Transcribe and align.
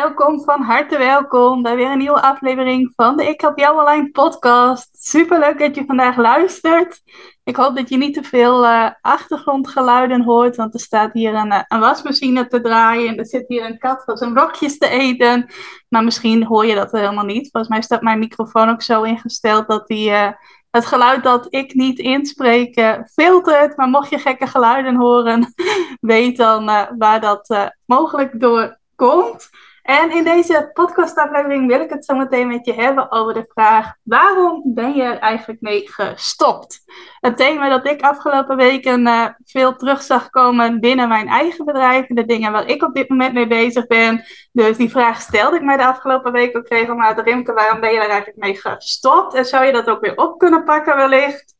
Welkom, 0.00 0.44
van 0.44 0.62
harte 0.62 0.98
welkom 0.98 1.62
bij 1.62 1.76
weer 1.76 1.90
een 1.90 1.98
nieuwe 1.98 2.22
aflevering 2.22 2.92
van 2.96 3.16
de 3.16 3.28
Ik 3.28 3.40
Help 3.40 3.58
Jou 3.58 3.78
Online 3.78 4.10
podcast. 4.10 4.88
Super 4.92 5.38
leuk 5.38 5.58
dat 5.58 5.74
je 5.74 5.84
vandaag 5.86 6.16
luistert. 6.16 7.02
Ik 7.44 7.56
hoop 7.56 7.76
dat 7.76 7.88
je 7.88 7.96
niet 7.96 8.14
te 8.14 8.22
veel 8.22 8.64
uh, 8.64 8.90
achtergrondgeluiden 9.00 10.22
hoort, 10.22 10.56
want 10.56 10.74
er 10.74 10.80
staat 10.80 11.12
hier 11.12 11.34
een, 11.34 11.52
uh, 11.52 11.62
een, 11.68 11.80
wasmachine 11.80 12.46
te 12.46 12.60
draaien 12.60 13.08
en 13.08 13.16
er 13.16 13.26
zit 13.26 13.44
hier 13.48 13.64
een 13.64 13.78
kat 13.78 14.02
voor 14.04 14.18
zijn 14.18 14.32
blokjes 14.32 14.78
te 14.78 14.88
eten. 14.88 15.46
Maar 15.88 16.04
misschien 16.04 16.44
hoor 16.44 16.66
je 16.66 16.74
dat 16.74 16.92
helemaal 16.92 17.24
niet. 17.24 17.50
Volgens 17.50 17.72
mij 17.72 17.82
staat 17.82 18.02
mijn 18.02 18.18
microfoon 18.18 18.68
ook 18.68 18.82
zo 18.82 19.02
ingesteld 19.02 19.68
dat 19.68 19.86
die, 19.86 20.10
uh, 20.10 20.28
het 20.70 20.86
geluid 20.86 21.22
dat 21.22 21.46
ik 21.48 21.74
niet 21.74 21.98
inspreek 21.98 23.00
filtert. 23.12 23.76
Maar 23.76 23.88
mocht 23.88 24.10
je 24.10 24.18
gekke 24.18 24.46
geluiden 24.46 24.96
horen, 24.96 25.54
weet 26.00 26.36
dan 26.36 26.64
waar 26.98 27.20
dat 27.20 27.72
mogelijk 27.86 28.40
door 28.40 28.78
komt. 28.96 29.50
En 29.90 30.10
in 30.10 30.24
deze 30.24 30.70
podcastaflevering 30.72 31.66
wil 31.66 31.80
ik 31.80 31.90
het 31.90 32.04
zo 32.04 32.16
meteen 32.16 32.48
met 32.48 32.64
je 32.64 32.72
hebben 32.72 33.10
over 33.12 33.34
de 33.34 33.50
vraag: 33.54 33.94
waarom 34.02 34.62
ben 34.64 34.94
je 34.94 35.02
er 35.02 35.18
eigenlijk 35.18 35.60
mee 35.60 35.88
gestopt? 35.88 36.80
Een 37.20 37.34
thema 37.34 37.68
dat 37.68 37.86
ik 37.86 38.02
afgelopen 38.02 38.56
weken 38.56 39.06
uh, 39.06 39.26
veel 39.44 39.76
terug 39.76 40.02
zag 40.02 40.30
komen 40.30 40.80
binnen 40.80 41.08
mijn 41.08 41.28
eigen 41.28 41.64
bedrijf 41.64 42.08
en 42.08 42.14
de 42.14 42.24
dingen 42.24 42.52
waar 42.52 42.68
ik 42.68 42.82
op 42.82 42.94
dit 42.94 43.08
moment 43.08 43.32
mee 43.32 43.46
bezig 43.46 43.86
ben. 43.86 44.24
Dus 44.52 44.76
die 44.76 44.90
vraag 44.90 45.20
stelde 45.20 45.56
ik 45.56 45.62
mij 45.62 45.76
de 45.76 45.86
afgelopen 45.86 46.32
week 46.32 46.56
ook 46.56 46.68
regelmatig. 46.68 47.24
Rimke, 47.24 47.52
waarom 47.52 47.80
ben 47.80 47.92
je 47.92 47.98
er 47.98 48.08
eigenlijk 48.08 48.38
mee 48.38 48.56
gestopt? 48.56 49.34
En 49.34 49.44
zou 49.44 49.64
je 49.64 49.72
dat 49.72 49.90
ook 49.90 50.00
weer 50.00 50.16
op 50.16 50.38
kunnen 50.38 50.64
pakken 50.64 50.96
wellicht? 50.96 51.54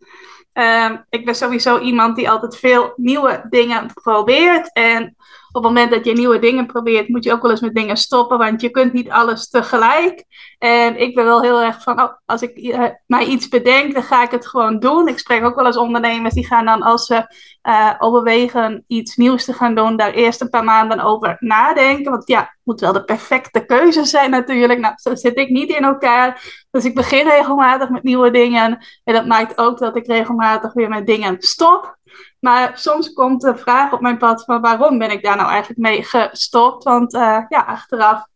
Uh, 0.54 0.90
ik 1.08 1.24
ben 1.24 1.34
sowieso 1.34 1.78
iemand 1.78 2.16
die 2.16 2.30
altijd 2.30 2.56
veel 2.56 2.92
nieuwe 2.96 3.46
dingen 3.48 3.86
probeert. 4.02 4.72
En 4.72 5.16
op 5.52 5.62
het 5.62 5.72
moment 5.72 5.90
dat 5.90 6.04
je 6.04 6.12
nieuwe 6.12 6.38
dingen 6.38 6.66
probeert, 6.66 7.08
moet 7.08 7.24
je 7.24 7.32
ook 7.32 7.42
wel 7.42 7.50
eens 7.50 7.60
met 7.60 7.74
dingen 7.74 7.96
stoppen, 7.96 8.38
want 8.38 8.60
je 8.60 8.70
kunt 8.70 8.92
niet 8.92 9.10
alles 9.10 9.48
tegelijk. 9.48 10.24
En 10.58 11.00
ik 11.00 11.14
ben 11.14 11.24
wel 11.24 11.42
heel 11.42 11.62
erg 11.62 11.82
van, 11.82 12.00
oh, 12.00 12.12
als 12.26 12.42
ik 12.42 12.76
mij 13.06 13.24
iets 13.24 13.48
bedenk, 13.48 13.94
dan 13.94 14.02
ga 14.02 14.22
ik 14.22 14.30
het 14.30 14.46
gewoon 14.46 14.78
doen. 14.78 15.08
Ik 15.08 15.18
spreek 15.18 15.44
ook 15.44 15.56
wel 15.56 15.66
eens 15.66 15.76
ondernemers 15.76 16.34
die 16.34 16.46
gaan 16.46 16.64
dan, 16.64 16.82
als 16.82 17.06
ze 17.06 17.26
uh, 17.62 17.90
overwegen 17.98 18.84
iets 18.86 19.16
nieuws 19.16 19.44
te 19.44 19.52
gaan 19.52 19.74
doen, 19.74 19.96
daar 19.96 20.12
eerst 20.12 20.40
een 20.40 20.50
paar 20.50 20.64
maanden 20.64 21.00
over 21.00 21.36
nadenken. 21.38 22.10
Want 22.10 22.28
ja, 22.28 22.40
het 22.40 22.60
moet 22.64 22.80
wel 22.80 22.92
de 22.92 23.04
perfecte 23.04 23.64
keuze 23.64 24.04
zijn 24.04 24.30
natuurlijk. 24.30 24.80
Nou, 24.80 24.94
zo 24.96 25.14
zit 25.14 25.38
ik 25.38 25.48
niet 25.48 25.70
in 25.70 25.84
elkaar. 25.84 26.42
Dus 26.70 26.84
ik 26.84 26.94
begin 26.94 27.28
regelmatig 27.28 27.88
met 27.88 28.02
nieuwe 28.02 28.30
dingen. 28.30 28.86
En 29.04 29.14
dat 29.14 29.26
maakt 29.26 29.58
ook 29.58 29.78
dat 29.78 29.96
ik 29.96 30.06
regelmatig 30.06 30.72
weer 30.72 30.88
met 30.88 31.06
dingen 31.06 31.36
stop. 31.38 31.98
Maar 32.40 32.78
soms 32.78 33.12
komt 33.12 33.40
de 33.40 33.56
vraag 33.56 33.92
op 33.92 34.00
mijn 34.00 34.18
pad 34.18 34.44
van 34.44 34.60
waarom 34.60 34.98
ben 34.98 35.10
ik 35.10 35.22
daar 35.22 35.36
nou 35.36 35.48
eigenlijk 35.48 35.80
mee 35.80 36.02
gestopt? 36.02 36.84
Want 36.84 37.14
uh, 37.14 37.38
ja, 37.48 37.60
achteraf 37.66 38.26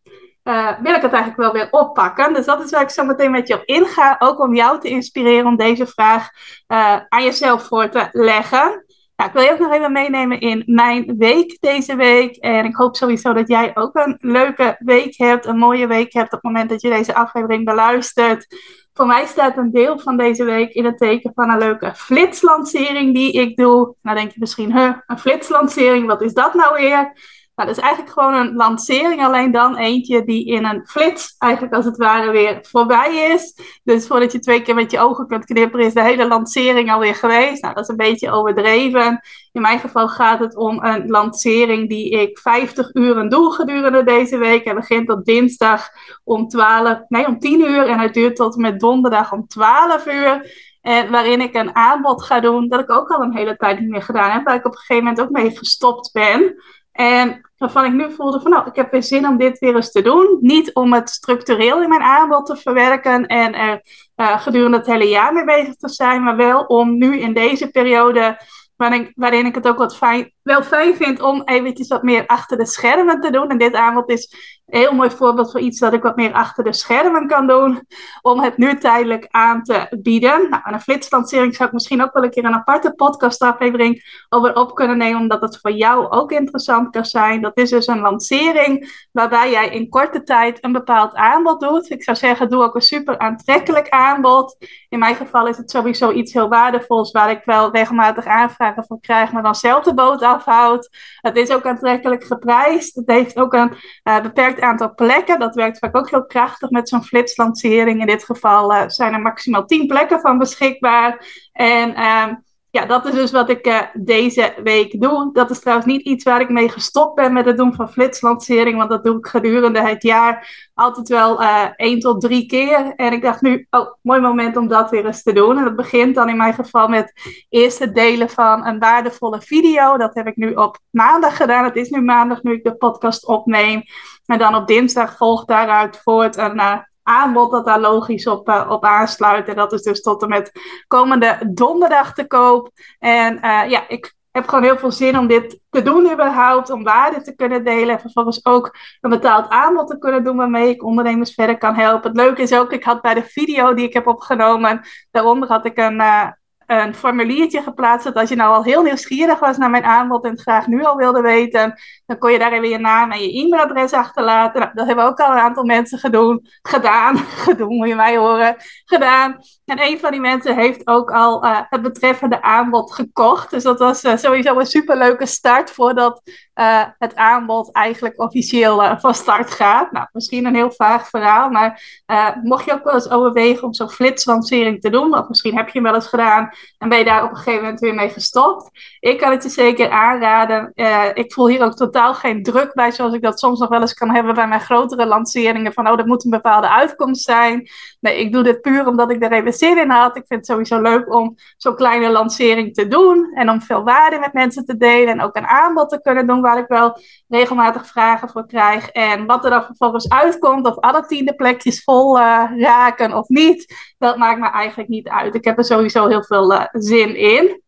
uh, 0.44 0.80
wil 0.80 0.94
ik 0.94 1.02
het 1.02 1.12
eigenlijk 1.12 1.36
wel 1.36 1.52
weer 1.52 1.68
oppakken. 1.70 2.34
Dus 2.34 2.46
dat 2.46 2.64
is 2.64 2.70
waar 2.70 2.82
ik 2.82 2.90
zo 2.90 3.04
meteen 3.04 3.30
met 3.30 3.48
je 3.48 3.54
op 3.54 3.64
inga. 3.64 4.16
Ook 4.18 4.40
om 4.40 4.54
jou 4.54 4.80
te 4.80 4.88
inspireren 4.88 5.46
om 5.46 5.56
deze 5.56 5.86
vraag 5.86 6.28
uh, 6.68 6.96
aan 7.08 7.22
jezelf 7.22 7.66
voor 7.66 7.88
te 7.88 8.08
leggen. 8.12 8.84
Ik 9.16 9.30
wil 9.32 9.42
je 9.42 9.52
ook 9.52 9.58
nog 9.58 9.72
even 9.72 9.92
meenemen 9.92 10.40
in 10.40 10.62
mijn 10.66 11.16
week 11.18 11.56
deze 11.60 11.96
week. 11.96 12.36
En 12.36 12.64
ik 12.64 12.74
hoop 12.74 12.96
sowieso 12.96 13.32
dat 13.32 13.48
jij 13.48 13.76
ook 13.76 13.94
een 13.94 14.16
leuke 14.20 14.76
week 14.78 15.16
hebt, 15.16 15.46
een 15.46 15.58
mooie 15.58 15.86
week 15.86 16.12
hebt 16.12 16.32
op 16.32 16.32
het 16.32 16.42
moment 16.42 16.70
dat 16.70 16.80
je 16.82 16.90
deze 16.90 17.14
aflevering 17.14 17.64
beluistert. 17.64 18.46
Voor 18.92 19.06
mij 19.06 19.26
staat 19.26 19.56
een 19.56 19.72
deel 19.72 19.98
van 19.98 20.16
deze 20.16 20.44
week 20.44 20.72
in 20.72 20.84
het 20.84 20.98
teken 20.98 21.32
van 21.34 21.50
een 21.50 21.58
leuke 21.58 21.94
flitslancering 21.94 23.14
die 23.14 23.32
ik 23.32 23.56
doe. 23.56 23.94
Nou 24.02 24.16
denk 24.16 24.30
je 24.30 24.40
misschien, 24.40 24.78
huh, 24.78 24.96
een 25.06 25.18
flitslancering, 25.18 26.06
wat 26.06 26.22
is 26.22 26.34
dat 26.34 26.54
nou 26.54 26.74
weer? 26.74 27.12
Nou, 27.54 27.68
dat 27.68 27.78
is 27.78 27.84
eigenlijk 27.84 28.12
gewoon 28.12 28.34
een 28.34 28.54
lancering, 28.54 29.24
alleen 29.24 29.52
dan 29.52 29.76
eentje 29.76 30.24
die 30.24 30.46
in 30.46 30.64
een 30.64 30.86
flits 30.86 31.34
eigenlijk 31.38 31.74
als 31.74 31.84
het 31.84 31.96
ware 31.96 32.30
weer 32.30 32.58
voorbij 32.62 33.32
is. 33.34 33.54
Dus 33.84 34.06
voordat 34.06 34.32
je 34.32 34.38
twee 34.38 34.62
keer 34.62 34.74
met 34.74 34.90
je 34.90 34.98
ogen 34.98 35.26
kunt 35.26 35.44
knipperen, 35.44 35.86
is 35.86 35.94
de 35.94 36.02
hele 36.02 36.26
lancering 36.26 36.92
alweer 36.92 37.14
geweest. 37.14 37.62
Nou, 37.62 37.74
dat 37.74 37.82
is 37.82 37.88
een 37.88 37.96
beetje 37.96 38.30
overdreven. 38.30 39.20
In 39.52 39.60
mijn 39.60 39.78
geval 39.78 40.08
gaat 40.08 40.38
het 40.38 40.56
om 40.56 40.84
een 40.84 41.08
lancering 41.08 41.88
die 41.88 42.10
ik 42.10 42.38
50 42.38 42.94
uur 42.94 43.28
doe 43.28 43.52
gedurende 43.52 44.04
deze 44.04 44.38
week. 44.38 44.64
Het 44.64 44.74
begint 44.74 45.10
op 45.10 45.24
dinsdag 45.24 45.88
om 46.24 46.48
12, 46.48 46.98
nee, 47.08 47.26
om 47.26 47.38
10 47.38 47.60
uur 47.60 47.88
en 47.88 47.98
het 47.98 48.14
duurt 48.14 48.36
tot 48.36 48.56
met 48.56 48.80
donderdag 48.80 49.32
om 49.32 49.46
12 49.46 50.06
uur. 50.06 50.52
En 50.80 51.10
waarin 51.10 51.40
ik 51.40 51.54
een 51.54 51.76
aanbod 51.76 52.24
ga 52.24 52.40
doen 52.40 52.68
dat 52.68 52.80
ik 52.80 52.90
ook 52.90 53.10
al 53.10 53.22
een 53.22 53.36
hele 53.36 53.56
tijd 53.56 53.80
niet 53.80 53.88
meer 53.88 54.02
gedaan 54.02 54.30
heb. 54.30 54.44
Waar 54.44 54.54
ik 54.54 54.66
op 54.66 54.72
een 54.72 54.78
gegeven 54.78 55.04
moment 55.04 55.20
ook 55.20 55.30
mee 55.30 55.56
gestopt 55.56 56.12
ben. 56.12 56.54
En 56.94 57.50
waarvan 57.56 57.84
ik 57.84 57.92
nu 57.92 58.12
voelde 58.12 58.40
van 58.40 58.50
nou, 58.50 58.66
ik 58.68 58.76
heb 58.76 58.90
weer 58.90 59.02
zin 59.02 59.26
om 59.28 59.36
dit 59.36 59.58
weer 59.58 59.74
eens 59.74 59.92
te 59.92 60.02
doen. 60.02 60.38
Niet 60.40 60.74
om 60.74 60.92
het 60.92 61.10
structureel 61.10 61.82
in 61.82 61.88
mijn 61.88 62.02
aanbod 62.02 62.46
te 62.46 62.56
verwerken 62.56 63.26
en 63.26 63.54
er 63.54 63.82
uh, 64.16 64.40
gedurende 64.40 64.76
het 64.76 64.86
hele 64.86 65.08
jaar 65.08 65.32
mee 65.32 65.44
bezig 65.44 65.74
te 65.74 65.88
zijn, 65.88 66.22
maar 66.22 66.36
wel 66.36 66.64
om 66.64 66.98
nu 66.98 67.18
in 67.18 67.32
deze 67.32 67.70
periode 67.70 68.38
waarin 68.76 69.12
waarin 69.14 69.46
ik 69.46 69.54
het 69.54 69.68
ook 69.68 69.78
wat 69.78 69.96
fijn, 69.96 70.32
wel 70.42 70.62
fijn 70.62 70.96
vind 70.96 71.22
om 71.22 71.42
eventjes 71.44 71.88
wat 71.88 72.02
meer 72.02 72.26
achter 72.26 72.56
de 72.56 72.66
schermen 72.66 73.20
te 73.20 73.30
doen. 73.30 73.48
En 73.48 73.58
dit 73.58 73.74
aanbod 73.74 74.08
is 74.08 74.34
heel 74.66 74.92
mooi 74.92 75.10
voorbeeld 75.10 75.50
voor 75.50 75.60
iets 75.60 75.78
dat 75.78 75.92
ik 75.92 76.02
wat 76.02 76.16
meer 76.16 76.32
achter 76.32 76.64
de 76.64 76.72
schermen 76.72 77.26
kan 77.26 77.46
doen. 77.46 77.86
Om 78.22 78.40
het 78.40 78.56
nu 78.56 78.78
tijdelijk 78.78 79.26
aan 79.30 79.62
te 79.62 79.96
bieden. 80.02 80.50
Nou, 80.50 80.62
een 80.64 80.80
flitslancering 80.80 81.54
zou 81.54 81.68
ik 81.68 81.74
misschien 81.74 82.02
ook 82.02 82.12
wel 82.12 82.24
een 82.24 82.30
keer 82.30 82.44
een 82.44 82.54
aparte 82.54 82.92
podcastaflevering 82.94 84.24
over 84.28 84.56
op 84.56 84.74
kunnen 84.74 84.98
nemen. 84.98 85.20
Omdat 85.20 85.40
het 85.40 85.58
voor 85.60 85.72
jou 85.72 86.10
ook 86.10 86.32
interessant 86.32 86.90
kan 86.90 87.04
zijn. 87.04 87.42
Dat 87.42 87.56
is 87.56 87.70
dus 87.70 87.86
een 87.86 88.00
lancering 88.00 89.06
waarbij 89.12 89.50
jij 89.50 89.68
in 89.68 89.88
korte 89.88 90.22
tijd 90.22 90.64
een 90.64 90.72
bepaald 90.72 91.14
aanbod 91.14 91.60
doet. 91.60 91.90
Ik 91.90 92.02
zou 92.02 92.16
zeggen, 92.16 92.50
doe 92.50 92.62
ook 92.62 92.74
een 92.74 92.80
super 92.80 93.18
aantrekkelijk 93.18 93.88
aanbod. 93.88 94.56
In 94.88 94.98
mijn 94.98 95.14
geval 95.14 95.46
is 95.46 95.56
het 95.56 95.70
sowieso 95.70 96.12
iets 96.12 96.32
heel 96.32 96.48
waardevols 96.48 97.12
waar 97.12 97.30
ik 97.30 97.42
wel 97.44 97.70
regelmatig 97.70 98.26
aanvragen 98.26 98.84
voor 98.84 99.00
krijg, 99.00 99.32
maar 99.32 99.42
dan 99.42 99.54
zelf 99.54 99.84
de 99.84 99.94
boot 99.94 100.22
afhoudt. 100.22 100.88
Het 101.20 101.36
is 101.36 101.50
ook 101.50 101.66
aantrekkelijk 101.66 102.24
geprijsd. 102.24 102.94
Het 102.94 103.10
heeft 103.10 103.38
ook 103.38 103.52
een 103.52 103.76
uh, 104.04 104.20
beperkt 104.20 104.53
aantal 104.60 104.94
plekken. 104.94 105.38
Dat 105.38 105.54
werkt 105.54 105.78
vaak 105.78 105.96
ook 105.96 106.10
heel 106.10 106.26
krachtig 106.26 106.70
met 106.70 106.88
zo'n 106.88 107.04
flitslancering. 107.04 108.00
In 108.00 108.06
dit 108.06 108.24
geval 108.24 108.74
uh, 108.74 108.82
zijn 108.86 109.12
er 109.12 109.20
maximaal 109.20 109.64
10 109.64 109.86
plekken 109.86 110.20
van 110.20 110.38
beschikbaar. 110.38 111.26
En 111.52 111.90
uh, 111.90 112.26
ja, 112.74 112.86
dat 112.86 113.06
is 113.06 113.14
dus 113.14 113.30
wat 113.30 113.48
ik 113.48 113.66
uh, 113.66 113.80
deze 113.92 114.54
week 114.62 115.00
doe. 115.00 115.30
Dat 115.32 115.50
is 115.50 115.60
trouwens 115.60 115.86
niet 115.86 116.02
iets 116.02 116.24
waar 116.24 116.40
ik 116.40 116.48
mee 116.48 116.68
gestopt 116.68 117.14
ben 117.14 117.32
met 117.32 117.44
het 117.44 117.56
doen 117.56 117.74
van 117.74 117.90
flitslancering. 117.90 118.76
Want 118.76 118.90
dat 118.90 119.04
doe 119.04 119.18
ik 119.18 119.26
gedurende 119.26 119.80
het 119.80 120.02
jaar 120.02 120.68
altijd 120.74 121.08
wel 121.08 121.42
uh, 121.42 121.64
één 121.76 121.98
tot 121.98 122.20
drie 122.20 122.46
keer. 122.46 122.92
En 122.96 123.12
ik 123.12 123.22
dacht 123.22 123.40
nu, 123.40 123.66
oh, 123.70 123.92
mooi 124.02 124.20
moment 124.20 124.56
om 124.56 124.68
dat 124.68 124.90
weer 124.90 125.06
eens 125.06 125.22
te 125.22 125.32
doen. 125.32 125.58
En 125.58 125.64
dat 125.64 125.76
begint 125.76 126.14
dan 126.14 126.28
in 126.28 126.36
mijn 126.36 126.54
geval 126.54 126.88
met 126.88 127.12
eerst 127.48 127.78
het 127.78 127.94
delen 127.94 128.30
van 128.30 128.66
een 128.66 128.78
waardevolle 128.78 129.40
video. 129.40 129.96
Dat 129.96 130.14
heb 130.14 130.26
ik 130.26 130.36
nu 130.36 130.54
op 130.54 130.78
maandag 130.90 131.36
gedaan. 131.36 131.64
Het 131.64 131.76
is 131.76 131.90
nu 131.90 132.02
maandag 132.02 132.42
nu 132.42 132.52
ik 132.52 132.64
de 132.64 132.76
podcast 132.76 133.26
opneem. 133.26 133.82
En 134.26 134.38
dan 134.38 134.54
op 134.54 134.66
dinsdag 134.66 135.16
volgt 135.16 135.48
daaruit 135.48 136.00
voort 136.02 136.36
een 136.36 136.56
uh, 136.56 136.78
aanbod 137.04 137.50
dat 137.50 137.64
daar 137.64 137.80
logisch 137.80 138.26
op, 138.26 138.48
uh, 138.48 138.66
op 138.68 138.84
aansluit. 138.84 139.48
En 139.48 139.56
dat 139.56 139.72
is 139.72 139.82
dus 139.82 140.00
tot 140.00 140.22
en 140.22 140.28
met 140.28 140.52
komende 140.86 141.38
donderdag 141.52 142.14
te 142.14 142.26
koop. 142.26 142.70
En 142.98 143.34
uh, 143.34 143.70
ja, 143.70 143.88
ik 143.88 144.14
heb 144.30 144.48
gewoon 144.48 144.64
heel 144.64 144.78
veel 144.78 144.92
zin 144.92 145.18
om 145.18 145.26
dit 145.26 145.60
te 145.70 145.82
doen 145.82 146.12
überhaupt, 146.12 146.70
om 146.70 146.84
waarde 146.84 147.22
te 147.22 147.34
kunnen 147.34 147.64
delen 147.64 147.94
en 147.94 148.00
vervolgens 148.00 148.44
ook 148.44 148.76
een 149.00 149.10
betaald 149.10 149.48
aanbod 149.48 149.88
te 149.88 149.98
kunnen 149.98 150.24
doen 150.24 150.36
waarmee 150.36 150.68
ik 150.68 150.84
ondernemers 150.84 151.34
verder 151.34 151.58
kan 151.58 151.74
helpen. 151.74 152.10
Het 152.10 152.20
leuke 152.20 152.42
is 152.42 152.54
ook, 152.54 152.72
ik 152.72 152.84
had 152.84 153.02
bij 153.02 153.14
de 153.14 153.22
video 153.22 153.74
die 153.74 153.86
ik 153.86 153.92
heb 153.92 154.06
opgenomen, 154.06 154.80
daaronder 155.10 155.48
had 155.48 155.64
ik 155.64 155.78
een, 155.78 155.94
uh, 156.00 156.26
een 156.66 156.94
formuliertje 156.94 157.62
geplaatst 157.62 158.04
dat 158.04 158.14
als 158.14 158.28
je 158.28 158.36
nou 158.36 158.54
al 158.54 158.64
heel 158.64 158.82
nieuwsgierig 158.82 159.38
was 159.38 159.56
naar 159.56 159.70
mijn 159.70 159.84
aanbod 159.84 160.24
en 160.24 160.30
het 160.30 160.40
graag 160.40 160.66
nu 160.66 160.84
al 160.84 160.96
wilde 160.96 161.20
weten, 161.20 161.74
dan 162.06 162.18
kon 162.18 162.32
je 162.32 162.38
daar 162.38 162.52
even 162.52 162.68
je 162.68 162.78
naam 162.78 163.12
en 163.12 163.20
je 163.20 163.40
e-mailadres 163.40 163.92
achterlaten. 163.92 164.60
Nou, 164.60 164.72
dat 164.74 164.86
hebben 164.86 165.04
ook 165.04 165.20
al 165.20 165.32
een 165.32 165.38
aantal 165.38 165.64
mensen 165.64 165.98
gedoen, 165.98 166.46
gedaan, 166.62 167.14
moet 167.58 167.88
je 167.88 167.94
mij 167.94 168.16
horen, 168.16 168.56
gedaan. 168.84 169.38
En 169.64 169.82
een 169.82 169.98
van 169.98 170.10
die 170.10 170.20
mensen 170.20 170.54
heeft 170.54 170.86
ook 170.86 171.10
al 171.10 171.44
uh, 171.44 171.60
het 171.68 171.82
betreffende 171.82 172.42
aanbod 172.42 172.92
gekocht. 172.92 173.50
Dus 173.50 173.62
dat 173.62 173.78
was 173.78 174.04
uh, 174.04 174.16
sowieso 174.16 174.58
een 174.58 174.66
superleuke 174.66 175.26
start 175.26 175.70
voordat 175.70 176.22
uh, 176.54 176.84
het 176.98 177.16
aanbod 177.16 177.72
eigenlijk 177.72 178.20
officieel 178.20 178.98
van 178.98 179.14
start 179.14 179.50
gaat. 179.50 179.92
Nou, 179.92 180.06
misschien 180.12 180.46
een 180.46 180.54
heel 180.54 180.70
vaag 180.70 181.08
verhaal, 181.08 181.50
maar 181.50 182.02
mocht 182.42 182.64
je 182.64 182.72
ook 182.72 182.84
wel 182.84 182.94
eens 182.94 183.10
overwegen 183.10 183.66
om 183.66 183.74
zo'n 183.74 183.90
flitslancering 183.90 184.80
te 184.80 184.90
doen, 184.90 185.18
of 185.18 185.28
misschien 185.28 185.56
heb 185.56 185.66
je 185.66 185.72
hem 185.72 185.82
wel 185.82 185.94
eens 185.94 186.06
gedaan 186.06 186.53
en 186.78 186.88
ben 186.88 186.98
je 186.98 187.04
daar 187.04 187.24
op 187.24 187.30
een 187.30 187.36
gegeven 187.36 187.62
moment 187.62 187.80
weer 187.80 187.94
mee 187.94 188.08
gestopt. 188.08 188.70
Ik 189.04 189.18
kan 189.18 189.30
het 189.30 189.42
je 189.42 189.48
zeker 189.48 189.90
aanraden. 189.90 190.72
ik 191.14 191.32
voel 191.32 191.48
hier 191.48 191.62
ook 191.62 191.74
totaal 191.74 192.14
geen 192.14 192.42
druk 192.42 192.74
bij, 192.74 192.92
zoals 192.92 193.14
ik 193.14 193.22
dat 193.22 193.38
soms 193.38 193.58
nog 193.58 193.68
wel 193.68 193.80
eens 193.80 193.94
kan 193.94 194.10
hebben 194.10 194.34
bij 194.34 194.48
mijn 194.48 194.60
grotere 194.60 195.06
lanceringen. 195.06 195.72
Van, 195.72 195.88
oh, 195.88 195.96
dat 195.96 196.06
moet 196.06 196.24
een 196.24 196.30
bepaalde 196.30 196.68
uitkomst 196.68 197.24
zijn. 197.24 197.68
Nee, 198.00 198.18
ik 198.18 198.32
doe 198.32 198.42
dit 198.42 198.60
puur 198.60 198.86
omdat 198.86 199.10
ik 199.10 199.22
er 199.22 199.32
even 199.32 199.52
zin 199.52 199.78
in 199.78 199.90
had. 199.90 200.16
Ik 200.16 200.24
vind 200.26 200.40
het 200.40 200.48
sowieso 200.48 200.80
leuk 200.80 201.14
om 201.14 201.34
zo'n 201.56 201.74
kleine 201.74 202.10
lancering 202.10 202.74
te 202.74 202.88
doen. 202.88 203.30
En 203.34 203.50
om 203.50 203.60
veel 203.60 203.82
waarde 203.82 204.18
met 204.18 204.32
mensen 204.32 204.64
te 204.64 204.76
delen. 204.76 205.12
En 205.12 205.22
ook 205.22 205.36
een 205.36 205.46
aanbod 205.46 205.88
te 205.88 206.00
kunnen 206.00 206.26
doen 206.26 206.40
waar 206.40 206.58
ik 206.58 206.68
wel 206.68 206.98
regelmatig 207.28 207.86
vragen 207.86 208.28
voor 208.28 208.46
krijg. 208.46 208.88
En 208.88 209.26
wat 209.26 209.44
er 209.44 209.50
dan 209.50 209.64
vervolgens 209.64 210.08
uitkomt, 210.08 210.66
of 210.66 210.78
alle 210.78 211.06
tiende 211.06 211.34
plekjes 211.34 211.82
vol 211.82 212.18
uh, 212.18 212.44
raken 212.56 213.12
of 213.12 213.28
niet, 213.28 213.74
dat 213.98 214.16
maakt 214.16 214.40
me 214.40 214.50
eigenlijk 214.50 214.88
niet 214.88 215.08
uit. 215.08 215.34
Ik 215.34 215.44
heb 215.44 215.58
er 215.58 215.64
sowieso 215.64 216.06
heel 216.06 216.24
veel 216.24 216.52
uh, 216.52 216.64
zin 216.72 217.16
in. 217.16 217.62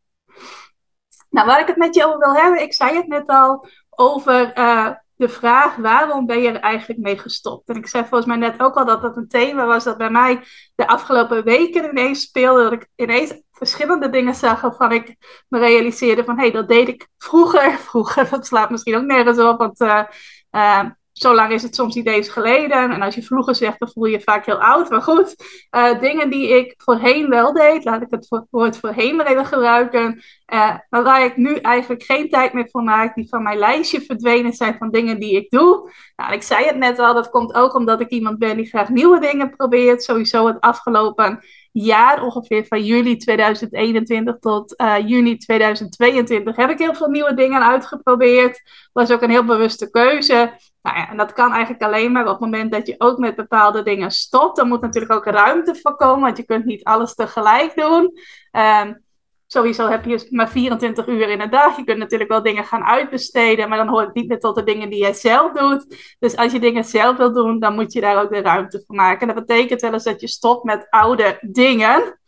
Nou, 1.30 1.46
waar 1.46 1.60
ik 1.60 1.66
het 1.66 1.76
met 1.76 1.94
je 1.94 2.06
over 2.06 2.18
wil 2.18 2.34
hebben, 2.34 2.62
ik 2.62 2.74
zei 2.74 2.96
het 2.96 3.06
net 3.06 3.26
al, 3.26 3.66
over 3.90 4.58
uh, 4.58 4.90
de 5.16 5.28
vraag 5.28 5.76
waarom 5.76 6.26
ben 6.26 6.40
je 6.40 6.48
er 6.48 6.60
eigenlijk 6.60 7.00
mee 7.00 7.18
gestopt? 7.18 7.68
En 7.68 7.76
ik 7.76 7.86
zei 7.86 8.04
volgens 8.04 8.26
mij 8.26 8.36
net 8.36 8.60
ook 8.60 8.74
al 8.74 8.84
dat 8.84 9.02
dat 9.02 9.16
een 9.16 9.28
thema 9.28 9.66
was 9.66 9.84
dat 9.84 9.96
bij 9.96 10.10
mij 10.10 10.42
de 10.74 10.86
afgelopen 10.86 11.44
weken 11.44 11.84
ineens 11.84 12.20
speelde. 12.20 12.62
Dat 12.62 12.72
ik 12.72 12.88
ineens 12.96 13.40
verschillende 13.50 14.10
dingen 14.10 14.34
zag 14.34 14.60
waarvan 14.60 14.92
ik 14.92 15.16
me 15.48 15.58
realiseerde 15.58 16.24
van 16.24 16.36
hé, 16.36 16.42
hey, 16.42 16.50
dat 16.50 16.68
deed 16.68 16.88
ik 16.88 17.08
vroeger. 17.18 17.72
Vroeger, 17.88 18.30
dat 18.30 18.46
slaat 18.46 18.70
misschien 18.70 18.96
ook 18.96 19.04
nergens 19.04 19.38
op, 19.38 19.58
want 19.58 19.80
uh, 19.80 20.02
uh, 20.50 20.84
zo 21.18 21.34
lang 21.34 21.52
is 21.52 21.62
het 21.62 21.74
soms 21.74 21.94
niet 21.94 22.06
eens 22.06 22.28
geleden. 22.28 22.90
En 22.90 23.02
als 23.02 23.14
je 23.14 23.22
vroeger 23.22 23.54
zegt, 23.54 23.78
dan 23.78 23.90
voel 23.92 24.04
je 24.04 24.12
je 24.12 24.20
vaak 24.20 24.46
heel 24.46 24.62
oud. 24.62 24.90
Maar 24.90 25.02
goed, 25.02 25.34
uh, 25.70 26.00
dingen 26.00 26.30
die 26.30 26.48
ik 26.48 26.74
voorheen 26.76 27.28
wel 27.28 27.52
deed, 27.52 27.84
laat 27.84 28.02
ik 28.02 28.10
het 28.10 28.44
woord 28.50 28.76
voorheen 28.76 29.16
maar 29.16 29.26
even 29.26 29.46
gebruiken. 29.46 30.22
Uh, 30.52 30.74
maar 30.90 31.02
waar 31.02 31.24
ik 31.24 31.36
nu 31.36 31.54
eigenlijk 31.54 32.02
geen 32.02 32.28
tijd 32.28 32.52
meer 32.52 32.68
voor 32.70 32.82
maak, 32.82 33.14
die 33.14 33.28
van 33.28 33.42
mijn 33.42 33.58
lijstje 33.58 34.00
verdwenen 34.00 34.52
zijn 34.52 34.76
van 34.78 34.90
dingen 34.90 35.20
die 35.20 35.36
ik 35.36 35.50
doe. 35.50 35.90
Nou, 36.16 36.32
ik 36.32 36.42
zei 36.42 36.66
het 36.66 36.76
net 36.76 36.98
al, 36.98 37.14
dat 37.14 37.30
komt 37.30 37.54
ook 37.54 37.74
omdat 37.74 38.00
ik 38.00 38.08
iemand 38.08 38.38
ben 38.38 38.56
die 38.56 38.66
graag 38.68 38.88
nieuwe 38.88 39.20
dingen 39.20 39.56
probeert. 39.56 40.02
Sowieso 40.02 40.46
het 40.46 40.60
afgelopen 40.60 41.44
jaar, 41.84 42.22
ongeveer 42.22 42.66
van 42.66 42.84
juli 42.84 43.16
2021 43.16 44.38
tot 44.38 44.80
uh, 44.80 45.08
juni 45.08 45.36
2022, 45.36 46.56
heb 46.56 46.70
ik 46.70 46.78
heel 46.78 46.94
veel 46.94 47.08
nieuwe 47.08 47.34
dingen 47.34 47.62
uitgeprobeerd. 47.62 48.62
Was 48.92 49.10
ook 49.10 49.22
een 49.22 49.30
heel 49.30 49.44
bewuste 49.44 49.90
keuze. 49.90 50.52
Nou 50.82 50.96
ja, 50.96 51.10
en 51.10 51.16
dat 51.16 51.32
kan 51.32 51.52
eigenlijk 51.52 51.82
alleen 51.82 52.12
maar 52.12 52.24
op 52.24 52.30
het 52.30 52.40
moment 52.40 52.72
dat 52.72 52.86
je 52.86 52.94
ook 52.98 53.18
met 53.18 53.36
bepaalde 53.36 53.82
dingen 53.82 54.10
stopt. 54.10 54.56
Dan 54.56 54.68
moet 54.68 54.80
natuurlijk 54.80 55.12
ook 55.12 55.24
ruimte 55.24 55.74
voor 55.74 55.96
komen, 55.96 56.20
want 56.20 56.36
je 56.36 56.44
kunt 56.44 56.64
niet 56.64 56.84
alles 56.84 57.14
tegelijk 57.14 57.76
doen. 57.76 58.18
Um, 58.52 59.04
sowieso 59.46 59.88
heb 59.88 60.04
je 60.04 60.26
maar 60.30 60.48
24 60.48 61.06
uur 61.06 61.28
in 61.28 61.40
een 61.40 61.50
dag. 61.50 61.76
Je 61.76 61.84
kunt 61.84 61.98
natuurlijk 61.98 62.30
wel 62.30 62.42
dingen 62.42 62.64
gaan 62.64 62.84
uitbesteden, 62.84 63.68
maar 63.68 63.78
dan 63.78 63.88
hoort 63.88 64.06
het 64.06 64.14
niet 64.14 64.28
meer 64.28 64.40
tot 64.40 64.54
de 64.54 64.62
dingen 64.62 64.90
die 64.90 65.00
jij 65.00 65.14
zelf 65.14 65.52
doet. 65.52 66.16
Dus 66.18 66.36
als 66.36 66.52
je 66.52 66.60
dingen 66.60 66.84
zelf 66.84 67.16
wil 67.16 67.32
doen, 67.32 67.58
dan 67.58 67.74
moet 67.74 67.92
je 67.92 68.00
daar 68.00 68.22
ook 68.22 68.32
de 68.32 68.40
ruimte 68.40 68.82
voor 68.86 68.96
maken. 68.96 69.26
dat 69.26 69.46
betekent 69.46 69.80
wel 69.80 69.92
eens 69.92 70.04
dat 70.04 70.20
je 70.20 70.28
stopt 70.28 70.64
met 70.64 70.86
oude 70.90 71.38
dingen. 71.40 72.18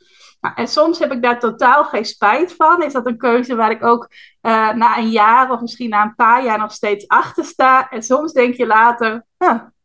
Nou, 0.40 0.54
en 0.54 0.68
soms 0.68 0.98
heb 0.98 1.12
ik 1.12 1.22
daar 1.22 1.40
totaal 1.40 1.84
geen 1.84 2.04
spijt 2.04 2.54
van. 2.54 2.82
Is 2.82 2.92
dat 2.92 3.06
een 3.06 3.18
keuze 3.18 3.54
waar 3.54 3.70
ik 3.70 3.84
ook 3.84 4.08
uh, 4.42 4.72
na 4.72 4.98
een 4.98 5.10
jaar 5.10 5.50
of 5.50 5.60
misschien 5.60 5.88
na 5.88 6.02
een 6.02 6.14
paar 6.14 6.44
jaar 6.44 6.58
nog 6.58 6.72
steeds 6.72 7.08
achter 7.08 7.44
sta. 7.44 7.88
En 7.88 8.02
soms 8.02 8.32
denk 8.32 8.54
je 8.54 8.66
later, 8.66 9.26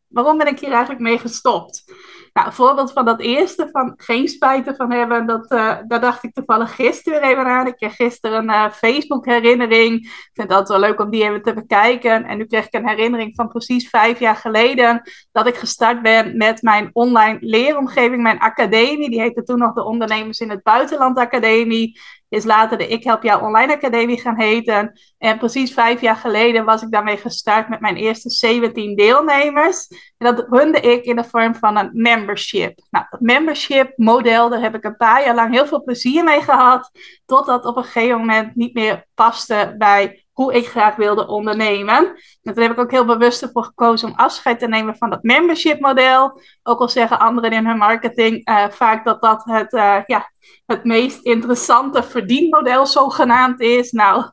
waarom 0.08 0.38
ben 0.38 0.48
ik 0.48 0.60
hier 0.60 0.72
eigenlijk 0.72 1.02
mee 1.02 1.18
gestopt? 1.18 1.84
Nou, 2.34 2.48
een 2.48 2.54
voorbeeld 2.54 2.92
van 2.92 3.06
dat 3.06 3.20
eerste, 3.20 3.70
van 3.72 3.94
geen 3.98 4.28
spijt 4.28 4.74
van 4.76 4.92
hebben, 4.92 5.26
dat, 5.26 5.52
uh, 5.52 5.78
daar 5.88 6.02
dacht 6.02 6.24
ik 6.24 6.34
toevallig 6.34 6.76
gisteren 6.76 7.22
even 7.22 7.46
aan. 7.46 7.68
Ik 7.68 7.76
kreeg 7.76 7.96
gisteren 7.96 8.38
een 8.38 8.50
uh, 8.50 8.72
Facebook-herinnering. 8.72 9.94
Ik 9.96 10.30
vind 10.34 10.50
het 10.50 10.58
altijd 10.58 10.80
wel 10.80 10.90
leuk 10.90 11.00
om 11.00 11.10
die 11.10 11.24
even 11.24 11.42
te 11.42 11.54
bekijken. 11.54 12.24
En 12.26 12.38
nu 12.38 12.46
kreeg 12.46 12.66
ik 12.66 12.74
een 12.74 12.88
herinnering 12.88 13.36
van 13.36 13.48
precies 13.48 13.90
vijf 13.90 14.20
jaar 14.20 14.36
geleden 14.36 15.02
dat 15.32 15.48
ik 15.48 15.56
gestart 15.56 16.02
ben 16.02 16.38
met 16.38 16.62
mijn 16.62 16.90
online 16.94 17.38
leeromgeving, 17.42 18.22
mijn 18.22 18.40
academie. 18.40 19.10
Die 19.10 19.22
heette 19.22 19.44
toen 19.44 19.60
nog 19.60 19.74
de 19.74 19.84
Ondernemers 19.84 20.40
in 20.40 20.50
het 20.50 20.64
Buitenland 20.64 21.18
Academie 21.18 22.00
is 22.34 22.44
later 22.44 22.78
de 22.78 22.88
Ik 22.88 23.04
Help 23.04 23.24
Jou 23.24 23.44
Online 23.44 23.74
Academie 23.74 24.22
gaan 24.22 24.40
heten. 24.40 25.00
En 25.18 25.38
precies 25.38 25.74
vijf 25.74 26.02
jaar 26.02 26.16
geleden 26.16 26.66
was 26.66 26.82
ik 26.82 26.92
daarmee 26.92 27.18
gestart 27.18 27.70
met 27.70 27.80
mijn 27.80 27.96
eerste 27.96 28.30
17 28.30 28.96
deelnemers. 28.96 29.88
En 30.18 30.36
dat 30.36 30.48
runde 30.50 30.80
ik 30.80 31.04
in 31.04 31.16
de 31.16 31.24
vorm 31.24 31.56
van 31.56 31.78
een 31.78 31.90
membership. 31.94 32.80
Nou, 32.90 33.06
dat 33.10 33.20
membership 33.20 33.94
model, 33.96 34.50
daar 34.50 34.62
heb 34.62 34.76
ik 34.76 34.84
een 34.84 34.98
paar 34.98 35.26
jaar 35.26 35.36
lang 35.36 35.54
heel 35.54 35.66
veel 35.66 35.84
plezier 35.84 36.24
mee 36.24 36.42
gehad. 36.42 36.92
Totdat 37.26 37.66
op 37.66 37.78
een 37.78 37.84
gegeven 37.84 38.18
moment 38.18 38.56
niet 38.56 38.74
meer 38.74 39.06
paste 39.14 39.76
bij 39.78 40.23
hoe 40.34 40.54
ik 40.54 40.68
graag 40.68 40.96
wilde 40.96 41.28
ondernemen. 41.28 41.98
En 42.42 42.54
toen 42.54 42.64
heb 42.64 42.72
ik 42.72 42.80
ook 42.80 42.92
heel 42.92 43.06
bewust 43.06 43.42
ervoor 43.42 43.64
gekozen 43.64 44.08
om 44.08 44.16
afscheid 44.16 44.60
te 44.60 44.68
nemen 44.68 44.98
van 44.98 45.10
dat 45.10 45.24
membership 45.24 45.80
model. 45.80 46.42
Ook 46.64 46.80
al 46.80 46.90
zeggen 46.90 47.20
anderen 47.20 47.52
in 47.52 47.66
hun 47.66 47.78
marketing 47.78 48.50
uh, 48.50 48.70
vaak 48.70 49.06
dat 49.06 49.22
dat 49.22 49.44
het, 49.46 49.74
uh, 49.74 49.98
ja, 50.06 50.32
het 50.66 50.84
meest 50.84 51.20
interessante 51.22 52.04
verdienmodel 52.04 52.86
zogenaamd 52.86 53.62
is. 53.62 53.92
Nou, 53.92 54.32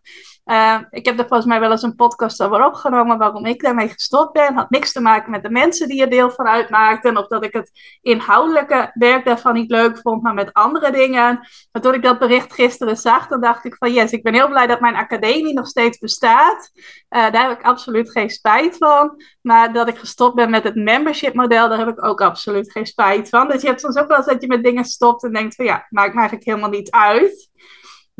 uh, 0.50 0.78
ik 0.90 1.04
heb 1.04 1.18
er 1.18 1.26
volgens 1.26 1.48
mij 1.48 1.60
wel 1.60 1.70
eens 1.70 1.82
een 1.82 1.94
podcast 1.94 2.42
over 2.42 2.66
opgenomen 2.66 3.18
waarom 3.18 3.46
ik 3.46 3.62
daarmee 3.62 3.88
gestopt 3.88 4.32
ben. 4.32 4.54
Had 4.54 4.70
niks 4.70 4.92
te 4.92 5.00
maken 5.00 5.30
met 5.30 5.42
de 5.42 5.50
mensen 5.50 5.88
die 5.88 6.02
er 6.02 6.10
deel 6.10 6.30
van 6.30 6.46
uitmaakten. 6.46 7.16
Of 7.16 7.26
dat 7.26 7.44
ik 7.44 7.52
het 7.52 7.70
inhoudelijke 8.02 8.90
werk 8.94 9.24
daarvan 9.24 9.54
niet 9.54 9.70
leuk 9.70 9.98
vond, 9.98 10.22
maar 10.22 10.34
met 10.34 10.52
andere 10.52 10.92
dingen. 10.92 11.48
Maar 11.72 11.82
toen 11.82 11.94
ik 11.94 12.02
dat 12.02 12.18
bericht 12.18 12.52
gisteren 12.52 12.96
zag, 12.96 13.28
dan 13.28 13.40
dacht 13.40 13.64
ik 13.64 13.76
van 13.76 13.92
yes, 13.92 14.12
ik 14.12 14.22
ben 14.22 14.34
heel 14.34 14.48
blij 14.48 14.66
dat 14.66 14.80
mijn 14.80 14.96
academie 14.96 15.54
nog 15.54 15.66
steeds 15.66 15.98
bestaat. 15.98 16.70
Uh, 16.74 17.30
daar 17.30 17.48
heb 17.48 17.58
ik 17.58 17.64
absoluut 17.64 18.10
geen 18.10 18.30
spijt 18.30 18.76
van. 18.76 19.22
Maar 19.40 19.72
dat 19.72 19.88
ik 19.88 19.98
gestopt 19.98 20.34
ben 20.34 20.50
met 20.50 20.64
het 20.64 20.74
membership 20.74 21.34
model, 21.34 21.68
daar 21.68 21.78
heb 21.78 21.88
ik 21.88 22.04
ook 22.04 22.20
absoluut 22.20 22.72
geen 22.72 22.86
spijt 22.86 23.28
van. 23.28 23.48
Dus 23.48 23.62
je 23.62 23.68
hebt 23.68 23.80
soms 23.80 23.96
ook 23.96 24.08
wel 24.08 24.16
eens 24.16 24.26
dat 24.26 24.42
je 24.42 24.48
met 24.48 24.64
dingen 24.64 24.84
stopt 24.84 25.24
en 25.24 25.32
denkt 25.32 25.54
van 25.54 25.64
ja, 25.64 25.86
maakt 25.88 26.14
me 26.14 26.18
eigenlijk 26.18 26.48
helemaal 26.48 26.70
niet 26.70 26.90
uit. 26.90 27.50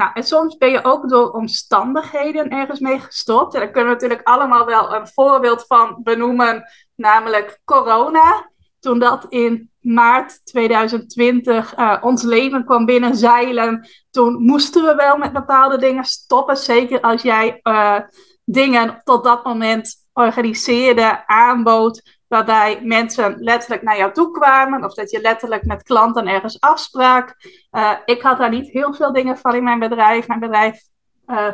Nou, 0.00 0.12
en 0.14 0.24
soms 0.24 0.56
ben 0.56 0.70
je 0.70 0.84
ook 0.84 1.08
door 1.08 1.30
omstandigheden 1.30 2.48
ergens 2.48 2.80
mee 2.80 3.00
gestopt. 3.00 3.54
En 3.54 3.60
daar 3.60 3.70
kunnen 3.70 3.88
we 3.88 3.94
natuurlijk 3.94 4.28
allemaal 4.28 4.66
wel 4.66 4.94
een 4.94 5.06
voorbeeld 5.06 5.64
van 5.66 6.00
benoemen, 6.02 6.64
namelijk 6.94 7.60
corona. 7.64 8.50
Toen 8.78 8.98
dat 8.98 9.26
in 9.28 9.70
maart 9.80 10.40
2020 10.44 11.78
uh, 11.78 11.92
eh, 11.92 12.04
ons 12.04 12.22
leven 12.22 12.64
kwam 12.64 12.84
binnenzeilen, 12.84 13.88
toen 14.10 14.42
moesten 14.42 14.82
we 14.82 14.94
wel 14.94 15.16
met 15.16 15.32
bepaalde 15.32 15.78
dingen 15.78 16.04
stoppen. 16.04 16.56
Zeker 16.56 17.00
als 17.00 17.22
jij 17.22 17.60
uh, 17.62 17.98
dingen 18.44 19.00
tot 19.04 19.24
dat 19.24 19.44
moment 19.44 19.94
organiseerde, 20.12 21.26
aanbood, 21.26 22.19
waarbij 22.30 22.80
mensen 22.82 23.36
letterlijk 23.38 23.82
naar 23.82 23.96
jou 23.96 24.12
toe 24.12 24.30
kwamen 24.30 24.84
of 24.84 24.94
dat 24.94 25.10
je 25.10 25.20
letterlijk 25.20 25.64
met 25.64 25.82
klanten 25.82 26.26
ergens 26.26 26.60
afsprak. 26.60 27.34
Uh, 27.72 27.92
ik 28.04 28.22
had 28.22 28.38
daar 28.38 28.50
niet 28.50 28.70
heel 28.70 28.94
veel 28.94 29.12
dingen 29.12 29.38
van 29.38 29.54
in 29.54 29.64
mijn 29.64 29.78
bedrijf. 29.78 30.28
Mijn 30.28 30.40
bedrijf 30.40 30.82
uh, 31.26 31.48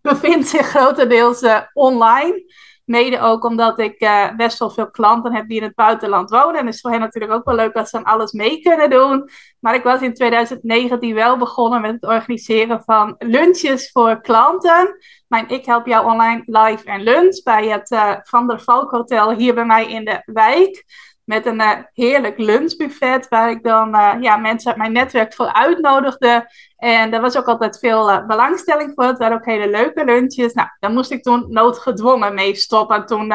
bevindt 0.00 0.48
zich 0.48 0.66
grotendeels 0.66 1.42
uh, 1.42 1.60
online. 1.72 2.42
Mede 2.84 3.20
ook 3.20 3.44
omdat 3.44 3.78
ik 3.78 3.98
best 4.36 4.58
wel 4.58 4.70
veel 4.70 4.90
klanten 4.90 5.34
heb 5.34 5.48
die 5.48 5.56
in 5.56 5.62
het 5.62 5.74
buitenland 5.74 6.30
wonen. 6.30 6.60
En 6.60 6.66
het 6.66 6.74
is 6.74 6.80
voor 6.80 6.90
hen 6.90 7.00
natuurlijk 7.00 7.32
ook 7.32 7.44
wel 7.44 7.54
leuk 7.54 7.74
dat 7.74 7.88
ze 7.88 7.96
dan 7.96 8.12
alles 8.12 8.32
mee 8.32 8.60
kunnen 8.60 8.90
doen. 8.90 9.30
Maar 9.60 9.74
ik 9.74 9.82
was 9.82 10.00
in 10.00 10.14
2019 10.14 11.14
wel 11.14 11.36
begonnen 11.36 11.80
met 11.80 11.92
het 11.92 12.04
organiseren 12.04 12.82
van 12.84 13.14
lunches 13.18 13.90
voor 13.90 14.20
klanten. 14.20 14.96
Mijn 15.28 15.48
Ik 15.48 15.66
Help 15.66 15.86
Jou 15.86 16.06
Online 16.06 16.42
Live 16.46 16.84
en 16.84 17.02
Lunch 17.02 17.42
bij 17.42 17.68
het 17.68 17.90
uh, 17.90 18.14
Van 18.22 18.46
der 18.46 18.60
Valk 18.60 18.90
Hotel 18.90 19.32
hier 19.32 19.54
bij 19.54 19.64
mij 19.64 19.86
in 19.86 20.04
de 20.04 20.22
wijk. 20.24 20.84
Met 21.24 21.46
een 21.46 21.60
uh, 21.60 21.70
heerlijk 21.92 22.38
lunchbuffet 22.38 23.28
waar 23.28 23.50
ik 23.50 23.62
dan 23.62 23.88
ja, 24.20 24.36
mensen 24.36 24.68
uit 24.68 24.78
mijn 24.78 24.92
netwerk 24.92 25.34
voor 25.34 25.52
uitnodigde. 25.52 26.50
En 26.82 27.10
daar 27.10 27.20
was 27.20 27.36
ook 27.36 27.46
altijd 27.46 27.78
veel 27.78 28.26
belangstelling 28.26 28.92
voor. 28.94 29.04
Het 29.04 29.18
waren 29.18 29.36
ook 29.36 29.44
hele 29.44 29.70
leuke 29.70 30.04
lunches. 30.04 30.52
Nou, 30.52 30.68
daar 30.78 30.90
moest 30.90 31.10
ik 31.10 31.22
toen 31.22 31.46
noodgedwongen 31.48 32.34
mee 32.34 32.54
stoppen 32.54 33.06
toen 33.06 33.32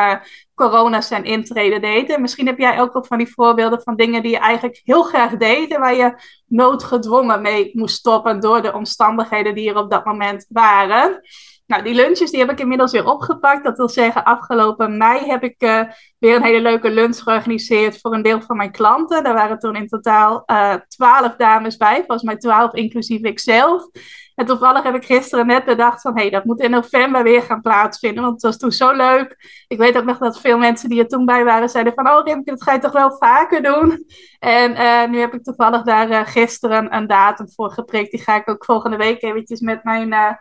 corona 0.55 1.01
zijn 1.01 1.23
intrede 1.23 1.79
deed. 1.79 2.09
En 2.09 2.21
misschien 2.21 2.45
heb 2.45 2.57
jij 2.57 2.81
ook 2.81 2.93
wel 2.93 3.03
van 3.03 3.17
die 3.17 3.33
voorbeelden 3.33 3.81
van 3.81 3.95
dingen 3.95 4.21
die 4.21 4.31
je 4.31 4.37
eigenlijk 4.37 4.81
heel 4.83 5.03
graag 5.03 5.37
deed. 5.37 5.73
En 5.73 5.79
waar 5.79 5.95
je 5.95 6.15
noodgedwongen 6.47 7.41
mee 7.41 7.71
moest 7.73 7.95
stoppen 7.95 8.39
door 8.39 8.61
de 8.61 8.73
omstandigheden 8.73 9.55
die 9.55 9.69
er 9.69 9.77
op 9.77 9.91
dat 9.91 10.05
moment 10.05 10.45
waren. 10.49 11.21
Nou, 11.67 11.83
die 11.83 11.93
lunches 11.93 12.31
die 12.31 12.39
heb 12.39 12.51
ik 12.51 12.59
inmiddels 12.59 12.91
weer 12.91 13.05
opgepakt. 13.05 13.63
Dat 13.63 13.77
wil 13.77 13.89
zeggen, 13.89 14.23
afgelopen 14.23 14.97
mei 14.97 15.25
heb 15.25 15.43
ik 15.43 15.63
uh, 15.63 15.81
weer 16.19 16.35
een 16.35 16.43
hele 16.43 16.61
leuke 16.61 16.89
lunch 16.89 17.17
georganiseerd 17.17 17.99
voor 18.01 18.13
een 18.13 18.21
deel 18.21 18.41
van 18.41 18.57
mijn 18.57 18.71
klanten. 18.71 19.23
Daar 19.23 19.33
waren 19.33 19.59
toen 19.59 19.75
in 19.75 19.87
totaal 19.87 20.43
eh, 20.45 20.73
twaalf 20.87 21.35
dames 21.35 21.77
bij, 21.77 21.95
volgens 21.95 22.23
mij 22.23 22.37
twaalf 22.37 22.73
inclusief 22.73 23.21
ikzelf. 23.21 23.89
En 24.35 24.45
toevallig 24.45 24.83
heb 24.83 24.95
ik 24.95 25.05
gisteren 25.05 25.47
net 25.47 25.65
bedacht 25.65 26.01
van, 26.01 26.15
hé, 26.15 26.21
hey, 26.21 26.29
dat 26.29 26.43
moet 26.43 26.59
in 26.59 26.71
november 26.71 27.23
weer 27.23 27.41
gaan 27.41 27.61
plaatsvinden, 27.61 28.23
want 28.23 28.33
het 28.33 28.43
was 28.43 28.57
toen 28.57 28.71
zo 28.71 28.91
leuk. 28.91 29.35
Ik 29.67 29.77
weet 29.77 29.97
ook 29.97 30.05
nog 30.05 30.17
dat 30.17 30.39
veel 30.39 30.57
mensen 30.57 30.89
die 30.89 30.99
er 30.99 31.07
toen 31.07 31.25
bij 31.25 31.43
waren, 31.43 31.69
zeiden 31.69 31.93
van, 31.93 32.09
oh 32.09 32.25
Rimke, 32.25 32.51
dat 32.51 32.63
ga 32.63 32.73
je 32.73 32.79
toch 32.79 32.91
wel 32.91 33.17
vaker 33.17 33.63
doen? 33.63 34.05
En 34.39 34.71
uh, 34.71 35.09
nu 35.09 35.19
heb 35.19 35.33
ik 35.33 35.43
toevallig 35.43 35.81
daar 35.81 36.25
gisteren 36.25 36.95
een 36.95 37.07
datum 37.07 37.49
voor 37.49 37.71
geprikt. 37.71 38.11
Die 38.11 38.21
ga 38.21 38.35
ik 38.35 38.49
ook 38.49 38.65
volgende 38.65 38.97
week 38.97 39.21
eventjes 39.21 39.59
met 39.59 39.83
mijn 39.83 40.37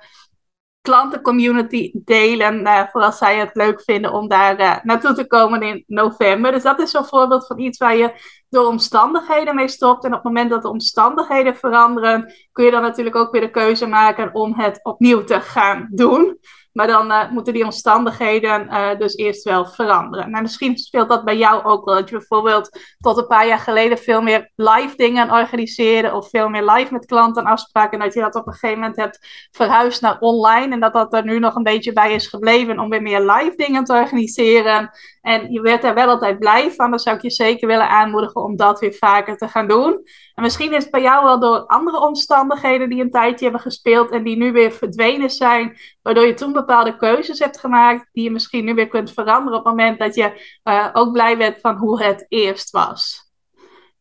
klantencommunity 0.87 1.91
delen. 1.95 2.61
Uh, 2.61 2.83
voor 2.91 3.03
als 3.03 3.19
zij 3.19 3.39
het 3.39 3.51
leuk 3.53 3.83
vinden 3.83 4.13
om 4.13 4.29
daar 4.29 4.61
uh, 4.61 4.77
naartoe 4.83 5.15
te 5.15 5.27
komen 5.27 5.63
in 5.63 5.85
november. 5.87 6.53
Dus 6.53 6.63
dat 6.63 6.81
is 6.81 6.91
zo'n 6.91 7.05
voorbeeld 7.05 7.47
van 7.47 7.59
iets 7.59 7.79
waar 7.79 7.97
je 7.97 8.13
door 8.49 8.67
omstandigheden 8.67 9.55
mee 9.55 9.69
stopt. 9.69 10.05
En 10.05 10.11
op 10.11 10.17
het 10.17 10.25
moment 10.25 10.51
dat 10.51 10.63
de 10.63 10.69
omstandigheden 10.69 11.57
veranderen, 11.57 12.33
kun 12.53 12.65
je 12.65 12.71
dan 12.71 12.83
natuurlijk 12.83 13.17
ook 13.17 13.33
weer 13.33 13.41
de 13.41 13.51
keuze 13.51 13.87
maken 13.87 14.35
om 14.35 14.55
het 14.55 14.81
opnieuw 14.83 15.25
te 15.25 15.41
gaan 15.41 15.89
doen. 15.91 16.39
Maar 16.77 16.87
dan 16.87 17.11
uh, 17.11 17.31
moeten 17.31 17.53
die 17.53 17.65
omstandigheden 17.65 18.67
uh, 18.67 18.99
dus 18.99 19.17
eerst 19.17 19.43
wel 19.43 19.67
veranderen. 19.67 20.31
Nou, 20.31 20.43
misschien 20.43 20.77
speelt 20.77 21.09
dat 21.09 21.25
bij 21.25 21.37
jou 21.37 21.65
ook 21.65 21.85
wel. 21.85 21.95
Dat 21.95 22.09
je 22.09 22.17
bijvoorbeeld 22.17 22.79
tot 22.99 23.19
een 23.19 23.27
paar 23.27 23.47
jaar 23.47 23.59
geleden 23.59 23.99
veel 23.99 24.23
meer 24.23 24.51
live 24.55 24.97
dingen 24.97 25.31
organiseerde. 25.31 26.15
Of 26.15 26.29
veel 26.31 26.49
meer 26.49 26.71
live 26.71 26.93
met 26.93 27.07
klanten 27.07 27.45
afspraken. 27.45 27.99
En 27.99 28.05
dat 28.05 28.15
je 28.15 28.21
dat 28.21 28.35
op 28.35 28.47
een 28.47 28.53
gegeven 28.53 28.79
moment 28.79 28.97
hebt 28.97 29.49
verhuisd 29.51 30.01
naar 30.01 30.19
online. 30.19 30.73
En 30.73 30.81
dat 30.81 30.93
dat 30.93 31.15
er 31.15 31.25
nu 31.25 31.39
nog 31.39 31.55
een 31.55 31.63
beetje 31.63 31.93
bij 31.93 32.13
is 32.13 32.27
gebleven 32.27 32.79
om 32.79 32.91
weer 32.91 33.03
meer 33.03 33.21
live 33.21 33.57
dingen 33.57 33.85
te 33.85 33.93
organiseren. 33.93 34.91
En 35.21 35.53
je 35.53 35.61
werd 35.61 35.85
er 35.85 35.95
wel 35.95 36.09
altijd 36.09 36.39
blij 36.39 36.71
van. 36.71 36.91
Dan 36.91 36.99
zou 36.99 37.17
ik 37.17 37.23
je 37.23 37.31
zeker 37.31 37.69
willen 37.69 37.89
aanmoedigen 37.89 38.43
om 38.43 38.57
dat 38.57 38.81
weer 38.81 38.95
vaker 38.95 39.37
te 39.37 39.49
gaan 39.49 39.69
doen. 39.69 40.05
En 40.37 40.43
misschien 40.43 40.73
is 40.73 40.83
het 40.83 40.93
bij 40.93 41.03
jou 41.03 41.25
wel 41.25 41.41
door 41.41 41.67
andere 41.67 42.01
omstandigheden 42.01 42.89
die 42.89 43.03
een 43.03 43.11
tijdje 43.11 43.45
hebben 43.45 43.63
gespeeld 43.63 44.11
en 44.11 44.23
die 44.23 44.37
nu 44.37 44.53
weer 44.53 44.73
verdwenen 44.73 45.31
zijn, 45.31 45.77
waardoor 46.03 46.27
je 46.27 46.35
toen 46.35 46.53
bepaalde 46.53 46.97
keuzes 46.97 47.39
hebt 47.39 47.59
gemaakt 47.59 48.09
die 48.13 48.25
je 48.25 48.31
misschien 48.31 48.65
nu 48.65 48.75
weer 48.75 48.89
kunt 48.89 49.13
veranderen 49.13 49.59
op 49.59 49.65
het 49.65 49.75
moment 49.75 49.99
dat 49.99 50.15
je 50.15 50.59
uh, 50.65 50.89
ook 50.93 51.13
blij 51.13 51.37
bent 51.37 51.61
van 51.61 51.77
hoe 51.77 52.03
het 52.03 52.27
eerst 52.29 52.71
was. 52.71 53.31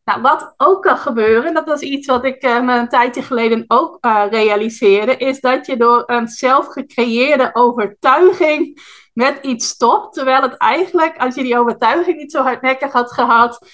Nou, 0.04 0.20
wat 0.20 0.54
ook 0.56 0.82
kan 0.82 0.96
gebeuren, 0.96 1.54
dat 1.54 1.66
was 1.66 1.80
iets 1.80 2.06
wat 2.06 2.24
ik 2.24 2.44
uh, 2.44 2.54
een 2.66 2.88
tijdje 2.88 3.22
geleden 3.22 3.64
ook 3.66 3.98
uh, 4.00 4.24
realiseerde, 4.30 5.16
is 5.16 5.40
dat 5.40 5.66
je 5.66 5.76
door 5.76 6.02
een 6.06 6.28
zelf 6.28 6.66
gecreëerde 6.66 7.50
overtuiging 7.52 8.82
met 9.12 9.38
iets 9.42 9.68
stopt. 9.68 10.14
Terwijl 10.14 10.42
het 10.42 10.56
eigenlijk, 10.56 11.16
als 11.18 11.34
je 11.34 11.42
die 11.42 11.58
overtuiging 11.58 12.16
niet 12.16 12.32
zo 12.32 12.42
hardnekkig 12.42 12.92
had 12.92 13.12
gehad, 13.12 13.68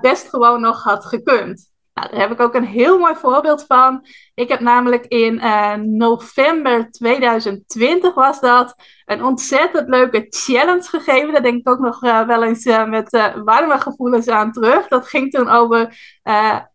best 0.00 0.28
gewoon 0.28 0.60
nog 0.60 0.82
had 0.82 1.04
gekund. 1.04 1.72
Nou, 1.94 2.10
daar 2.10 2.20
heb 2.20 2.30
ik 2.30 2.40
ook 2.40 2.54
een 2.54 2.64
heel 2.64 2.98
mooi 2.98 3.14
voorbeeld 3.14 3.64
van. 3.66 4.06
Ik 4.34 4.48
heb 4.48 4.60
namelijk 4.60 5.06
in 5.06 5.34
uh, 5.34 5.74
november 5.74 6.90
2020 6.90 8.14
was 8.14 8.40
dat 8.40 8.74
een 9.04 9.24
ontzettend 9.24 9.88
leuke 9.88 10.26
challenge 10.28 10.88
gegeven. 10.88 11.32
Daar 11.32 11.42
denk 11.42 11.58
ik 11.58 11.68
ook 11.68 11.78
nog 11.78 12.02
uh, 12.02 12.26
wel 12.26 12.44
eens 12.44 12.64
uh, 12.66 12.84
met 12.84 13.32
warme 13.44 13.78
gevoelens 13.78 14.28
aan 14.28 14.52
terug. 14.52 14.88
Dat 14.88 15.08
ging 15.08 15.30
toen 15.30 15.48
over 15.48 15.96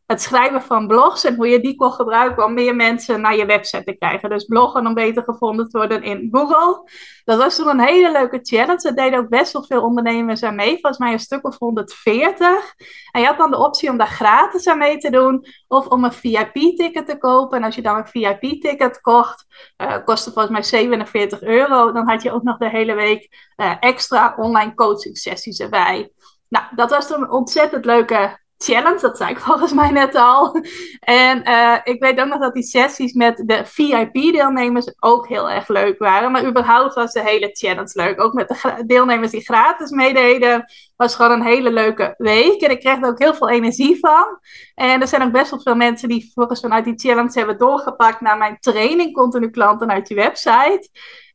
het 0.09 0.21
schrijven 0.21 0.61
van 0.61 0.87
blogs 0.87 1.23
en 1.23 1.35
hoe 1.35 1.47
je 1.47 1.59
die 1.59 1.75
kon 1.75 1.91
gebruiken 1.91 2.45
om 2.45 2.53
meer 2.53 2.75
mensen 2.75 3.21
naar 3.21 3.35
je 3.35 3.45
website 3.45 3.83
te 3.83 3.97
krijgen. 3.97 4.29
Dus 4.29 4.43
bloggen 4.43 4.87
om 4.87 4.93
beter 4.93 5.23
gevonden 5.23 5.69
te 5.69 5.77
worden 5.77 6.03
in 6.03 6.29
Google. 6.31 6.89
Dat 7.23 7.37
was 7.37 7.55
toen 7.55 7.67
een 7.67 7.79
hele 7.79 8.11
leuke 8.11 8.39
challenge. 8.41 8.87
Er 8.87 8.95
deden 8.95 9.19
ook 9.19 9.29
best 9.29 9.53
wel 9.53 9.63
veel 9.63 9.81
ondernemers 9.81 10.43
aan 10.43 10.55
mee. 10.55 10.71
Volgens 10.71 10.97
mij 10.97 11.11
een 11.11 11.19
stuk 11.19 11.45
of 11.45 11.57
140. 11.57 12.73
En 13.11 13.21
je 13.21 13.27
had 13.27 13.37
dan 13.37 13.51
de 13.51 13.57
optie 13.57 13.89
om 13.89 13.97
daar 13.97 14.07
gratis 14.07 14.67
aan 14.67 14.77
mee 14.77 14.97
te 14.97 15.09
doen. 15.09 15.45
Of 15.67 15.87
om 15.87 16.03
een 16.03 16.13
VIP-ticket 16.13 17.07
te 17.07 17.17
kopen. 17.17 17.57
En 17.57 17.63
als 17.63 17.75
je 17.75 17.81
dan 17.81 17.97
een 17.97 18.07
VIP-ticket 18.07 19.01
kocht, 19.01 19.45
uh, 19.77 19.95
kostte 20.05 20.31
volgens 20.31 20.53
mij 20.53 20.63
47 20.63 21.41
euro. 21.41 21.91
Dan 21.91 22.09
had 22.09 22.21
je 22.21 22.31
ook 22.31 22.43
nog 22.43 22.57
de 22.57 22.69
hele 22.69 22.93
week 22.93 23.51
uh, 23.57 23.75
extra 23.79 24.35
online 24.37 24.73
coaching 24.73 25.17
sessies 25.17 25.59
erbij. 25.59 26.11
Nou, 26.47 26.65
dat 26.75 26.89
was 26.89 27.09
een 27.09 27.31
ontzettend 27.31 27.85
leuke 27.85 28.37
challenge, 28.63 28.99
dat 28.99 29.17
zei 29.17 29.29
ik 29.29 29.39
volgens 29.49 29.73
mij 29.73 29.91
net 29.91 30.15
al. 30.15 30.61
En 30.99 31.49
uh, 31.49 31.75
ik 31.83 31.99
weet 32.01 32.19
ook 32.19 32.27
nog 32.27 32.39
dat 32.39 32.53
die 32.53 32.63
sessies 32.63 33.13
met 33.13 33.43
de 33.45 33.65
VIP-deelnemers 33.65 34.93
ook 34.99 35.27
heel 35.27 35.49
erg 35.49 35.67
leuk 35.67 35.99
waren. 35.99 36.31
Maar 36.31 36.45
überhaupt 36.45 36.93
was 36.93 37.11
de 37.11 37.23
hele 37.23 37.49
challenge 37.53 37.91
leuk. 37.93 38.21
Ook 38.21 38.33
met 38.33 38.47
de 38.47 38.83
deelnemers 38.85 39.31
die 39.31 39.41
gratis 39.41 39.89
meededen, 39.89 40.65
was 40.95 41.15
gewoon 41.15 41.31
een 41.31 41.45
hele 41.45 41.71
leuke 41.71 42.13
week. 42.17 42.61
En 42.61 42.71
ik 42.71 42.79
kreeg 42.79 43.01
er 43.01 43.07
ook 43.07 43.19
heel 43.19 43.33
veel 43.33 43.49
energie 43.49 43.99
van. 43.99 44.39
En 44.75 45.01
er 45.01 45.07
zijn 45.07 45.21
ook 45.21 45.31
best 45.31 45.51
wel 45.51 45.61
veel 45.61 45.75
mensen 45.75 46.09
die 46.09 46.31
volgens 46.33 46.59
vanuit 46.59 46.85
die 46.85 46.99
challenge 46.99 47.37
hebben 47.37 47.57
doorgepakt 47.57 48.21
naar 48.21 48.37
mijn 48.37 48.57
training 48.59 49.13
Continu 49.13 49.49
Klanten 49.49 49.91
uit 49.91 50.07
je 50.07 50.15
website. 50.15 50.89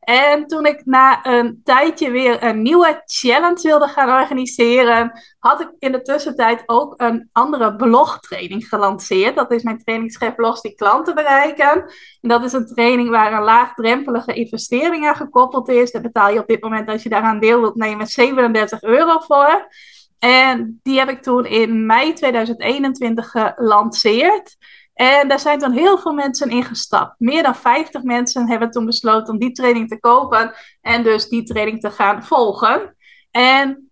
En 0.05 0.47
toen 0.47 0.65
ik 0.65 0.85
na 0.85 1.25
een 1.25 1.61
tijdje 1.63 2.11
weer 2.11 2.43
een 2.43 2.61
nieuwe 2.61 3.01
challenge 3.05 3.61
wilde 3.61 3.87
gaan 3.87 4.21
organiseren, 4.21 5.11
had 5.39 5.61
ik 5.61 5.69
in 5.79 5.91
de 5.91 6.01
tussentijd 6.01 6.63
ook 6.65 6.93
een 6.97 7.29
andere 7.31 7.75
blogtraining 7.75 8.67
gelanceerd. 8.67 9.35
Dat 9.35 9.51
is 9.51 9.63
mijn 9.63 9.83
training 9.83 10.11
Schep 10.11 10.35
Blogs 10.35 10.61
die 10.61 10.75
klanten 10.75 11.15
bereiken. 11.15 11.71
En 12.21 12.29
dat 12.29 12.43
is 12.43 12.53
een 12.53 12.65
training 12.65 13.09
waar 13.09 13.33
een 13.33 13.43
laagdrempelige 13.43 14.33
investering 14.33 15.07
aan 15.07 15.15
gekoppeld 15.15 15.69
is. 15.69 15.91
Daar 15.91 16.01
betaal 16.01 16.29
je 16.29 16.39
op 16.39 16.47
dit 16.47 16.61
moment, 16.61 16.89
als 16.89 17.03
je 17.03 17.09
daaraan 17.09 17.39
deel 17.39 17.59
wilt 17.59 17.75
nemen, 17.75 18.07
37 18.07 18.81
euro 18.81 19.19
voor. 19.19 19.67
En 20.19 20.79
die 20.83 20.99
heb 20.99 21.09
ik 21.09 21.21
toen 21.21 21.45
in 21.45 21.85
mei 21.85 22.13
2021 22.13 23.31
gelanceerd. 23.31 24.57
En 24.95 25.27
daar 25.27 25.39
zijn 25.39 25.59
dan 25.59 25.71
heel 25.71 25.97
veel 25.97 26.13
mensen 26.13 26.49
in 26.49 26.63
gestapt. 26.63 27.19
Meer 27.19 27.43
dan 27.43 27.55
50 27.55 28.03
mensen 28.03 28.47
hebben 28.47 28.71
toen 28.71 28.85
besloten 28.85 29.33
om 29.33 29.39
die 29.39 29.51
training 29.51 29.87
te 29.89 29.99
kopen 29.99 30.53
en 30.81 31.03
dus 31.03 31.29
die 31.29 31.43
training 31.43 31.79
te 31.79 31.91
gaan 31.91 32.23
volgen. 32.23 32.95
En 33.31 33.89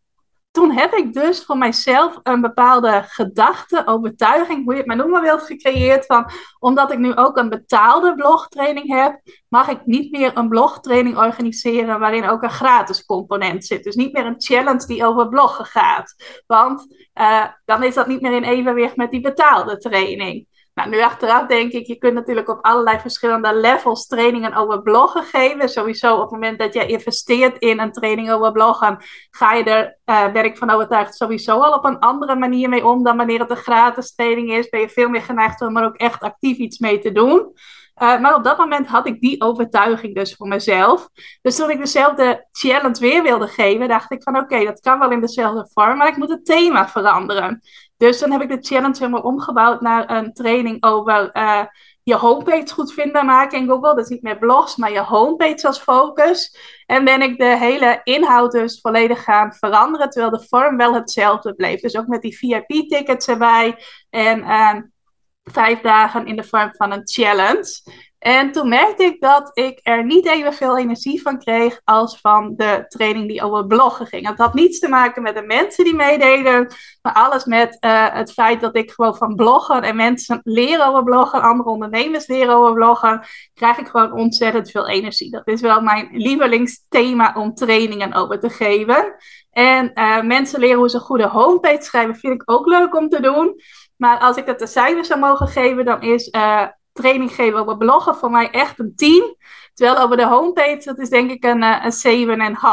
toen 0.53 0.72
heb 0.72 0.93
ik 0.93 1.13
dus 1.13 1.45
voor 1.45 1.57
mijzelf 1.57 2.19
een 2.24 2.41
bepaalde 2.41 3.03
gedachte, 3.07 3.88
overtuiging, 3.88 4.63
hoe 4.63 4.74
je 4.74 4.79
het 4.79 4.88
maar 4.88 4.95
noemen 4.95 5.22
wilt, 5.22 5.41
gecreëerd 5.41 6.05
van, 6.05 6.29
omdat 6.60 6.91
ik 6.91 6.98
nu 6.98 7.15
ook 7.15 7.38
een 7.38 7.50
betaalde 7.50 8.15
blogtraining 8.15 8.88
heb, 8.88 9.22
mag 9.48 9.67
ik 9.67 9.86
niet 9.86 10.12
meer 10.12 10.38
een 10.38 10.50
blogtraining 10.50 11.17
organiseren 11.17 12.00
waarin 12.00 12.29
ook 12.29 12.43
een 12.43 12.50
gratis 12.50 13.05
component 13.05 13.65
zit. 13.65 13.83
Dus 13.83 13.95
niet 13.95 14.13
meer 14.13 14.25
een 14.25 14.41
challenge 14.41 14.86
die 14.86 15.05
over 15.05 15.27
bloggen 15.27 15.65
gaat. 15.65 16.15
Want 16.48 16.95
uh, 17.19 17.45
dan 17.65 17.83
is 17.83 17.93
dat 17.93 18.07
niet 18.07 18.22
meer 18.22 18.33
in 18.33 18.43
evenwicht 18.43 18.95
met 18.95 19.12
die 19.12 19.22
betaalde 19.22 19.77
training. 19.77 20.48
Nou, 20.74 20.89
nu 20.89 21.01
achteraf 21.01 21.48
denk 21.48 21.72
ik, 21.72 21.88
je 21.88 21.98
kunt 21.98 22.13
natuurlijk 22.13 22.50
op 22.50 22.65
allerlei 22.65 23.00
verschillende 23.00 23.56
levels 23.56 24.08
trainingen 24.08 24.53
over 24.53 24.82
bloggen 24.82 25.24
geven. 25.24 25.70
Sowieso 25.70 26.13
op 26.13 26.22
het 26.22 26.32
moment 26.32 26.60
dat 26.60 26.74
je 26.74 26.86
investeert 26.86 27.58
in 27.58 27.80
een 27.80 27.92
training 27.92 28.32
over 28.32 28.51
bloggen, 28.51 28.98
ga 29.30 29.53
je 29.53 29.63
er, 29.63 29.98
uh, 30.06 30.32
ben 30.32 30.46
ik 30.46 30.58
van 30.58 30.70
overtuigd, 30.70 31.15
sowieso 31.15 31.60
al 31.60 31.74
op 31.74 31.86
een 31.86 32.00
andere 32.00 32.36
manier 32.36 32.70
mee 32.70 32.86
om 32.86 33.03
dan 33.03 33.18
wanneer 33.18 33.39
het 33.39 33.50
een 33.50 33.56
gratis 33.56 34.15
training 34.15 34.51
is. 34.51 34.70
Ben 34.70 34.80
je 34.80 34.89
veel 34.89 35.10
meer 35.10 35.22
geneigd 35.22 35.62
om 35.62 35.77
er 35.77 35.86
ook 35.86 35.98
echt 35.98 36.22
actief 36.22 36.58
iets 36.58 36.77
mee 36.77 37.00
te 37.00 37.12
doen. 37.12 37.53
Uh, 38.01 38.20
maar 38.20 38.36
op 38.36 38.44
dat 38.44 38.58
moment 38.58 38.88
had 38.88 39.08
ik 39.08 39.20
die 39.22 39.42
overtuiging 39.42 40.15
dus 40.15 40.36
voor 40.36 40.48
mezelf. 40.48 41.10
Dus 41.42 41.56
toen 41.56 41.70
ik 41.70 41.77
dezelfde 41.77 42.48
challenge 42.51 43.00
weer 43.00 43.24
wilde 43.24 43.48
geven, 43.48 43.88
dacht 43.88 44.12
ik 44.12 44.24
van 44.24 44.38
oké, 44.38 44.63
dat 44.65 44.80
kan 44.80 45.00
wel 45.00 45.12
in 45.12 45.22
dezelfde 45.22 45.70
vorm, 45.74 45.98
maar 45.98 46.08
ik 46.08 46.18
moet 46.18 46.30
het 46.30 46.46
thema 46.46 46.89
veranderen. 46.89 47.62
Dus 48.03 48.19
dan 48.19 48.31
heb 48.31 48.41
ik 48.41 48.50
de 48.50 48.67
challenge 48.67 48.98
helemaal 48.98 49.22
omgebouwd 49.22 49.81
naar 49.81 50.10
een 50.10 50.33
training 50.33 50.83
over 50.83 51.29
uh, 51.33 51.63
je 52.03 52.15
homepage 52.15 52.74
goed 52.74 52.93
vindbaar 52.93 53.25
maken 53.25 53.57
in 53.57 53.67
Google. 53.67 53.95
Dus 53.95 54.07
niet 54.07 54.22
meer 54.22 54.38
blogs, 54.38 54.75
maar 54.75 54.91
je 54.91 55.01
homepage 55.01 55.67
als 55.67 55.79
focus. 55.79 56.57
En 56.86 57.03
ben 57.03 57.22
ik 57.22 57.38
de 57.38 57.57
hele 57.57 58.01
inhoud 58.03 58.51
dus 58.51 58.81
volledig 58.81 59.24
gaan 59.24 59.53
veranderen, 59.53 60.10
terwijl 60.10 60.31
de 60.31 60.48
vorm 60.48 60.77
wel 60.77 60.93
hetzelfde 60.93 61.53
bleef. 61.53 61.81
Dus 61.81 61.98
ook 61.98 62.07
met 62.07 62.22
die 62.22 62.38
VIP-tickets 62.38 63.27
erbij. 63.27 63.77
En 64.10 64.39
uh, 64.39 64.75
vijf 65.43 65.81
dagen 65.81 66.25
in 66.25 66.35
de 66.35 66.43
vorm 66.43 66.69
van 66.75 66.91
een 66.91 67.01
challenge. 67.03 67.81
En 68.23 68.51
toen 68.51 68.69
merkte 68.69 69.03
ik 69.03 69.21
dat 69.21 69.51
ik 69.53 69.79
er 69.81 70.05
niet 70.05 70.25
evenveel 70.25 70.77
energie 70.77 71.21
van 71.21 71.39
kreeg 71.39 71.81
als 71.83 72.19
van 72.19 72.53
de 72.55 72.85
training 72.88 73.27
die 73.27 73.43
over 73.43 73.67
bloggen 73.67 74.07
ging. 74.07 74.27
Het 74.27 74.38
had 74.38 74.53
niets 74.53 74.79
te 74.79 74.88
maken 74.88 75.21
met 75.21 75.35
de 75.35 75.41
mensen 75.41 75.83
die 75.83 75.95
meededen, 75.95 76.67
maar 77.01 77.13
alles 77.13 77.45
met 77.45 77.77
uh, 77.79 78.13
het 78.13 78.31
feit 78.31 78.62
dat 78.62 78.75
ik 78.75 78.91
gewoon 78.91 79.17
van 79.17 79.35
bloggen 79.35 79.81
en 79.81 79.95
mensen 79.95 80.39
leren 80.43 80.88
over 80.88 81.03
bloggen, 81.03 81.41
andere 81.41 81.69
ondernemers 81.69 82.27
leren 82.27 82.55
over 82.55 82.73
bloggen, 82.73 83.25
krijg 83.53 83.77
ik 83.77 83.88
gewoon 83.88 84.13
ontzettend 84.13 84.71
veel 84.71 84.88
energie. 84.88 85.31
Dat 85.31 85.47
is 85.47 85.62
wel 85.62 85.81
mijn 85.81 86.09
lievelingsthema 86.12 87.33
om 87.38 87.53
trainingen 87.53 88.13
over 88.13 88.39
te 88.39 88.50
geven. 88.50 89.15
En 89.51 89.91
uh, 89.93 90.21
mensen 90.21 90.59
leren 90.59 90.77
hoe 90.77 90.89
ze 90.89 90.95
een 90.95 91.01
goede 91.01 91.27
homepage 91.27 91.83
schrijven, 91.83 92.15
vind 92.15 92.33
ik 92.33 92.51
ook 92.51 92.65
leuk 92.65 92.95
om 92.95 93.09
te 93.09 93.21
doen. 93.21 93.62
Maar 94.03 94.19
als 94.19 94.38
ik 94.38 94.45
het 94.45 94.60
de 94.60 94.67
cijfers 94.67 95.07
zou 95.07 95.19
mogen 95.19 95.48
geven, 95.48 95.86
dan 95.86 96.01
is 96.01 96.27
uh, 96.27 96.65
training 96.91 97.31
geven 97.31 97.60
over 97.60 97.77
bloggen 97.77 98.15
voor 98.15 98.31
mij 98.31 98.50
echt 98.50 98.79
een 98.79 98.95
10. 98.95 99.38
Terwijl 99.74 100.00
over 100.00 100.17
de 100.17 100.25
homepage, 100.25 100.81
dat 100.83 101.00
is 101.00 101.10
denk 101.10 101.31
ik 101.31 101.43
een, 101.43 101.63
uh, 101.63 101.86
een 102.03 102.27
7,5. 102.27 102.63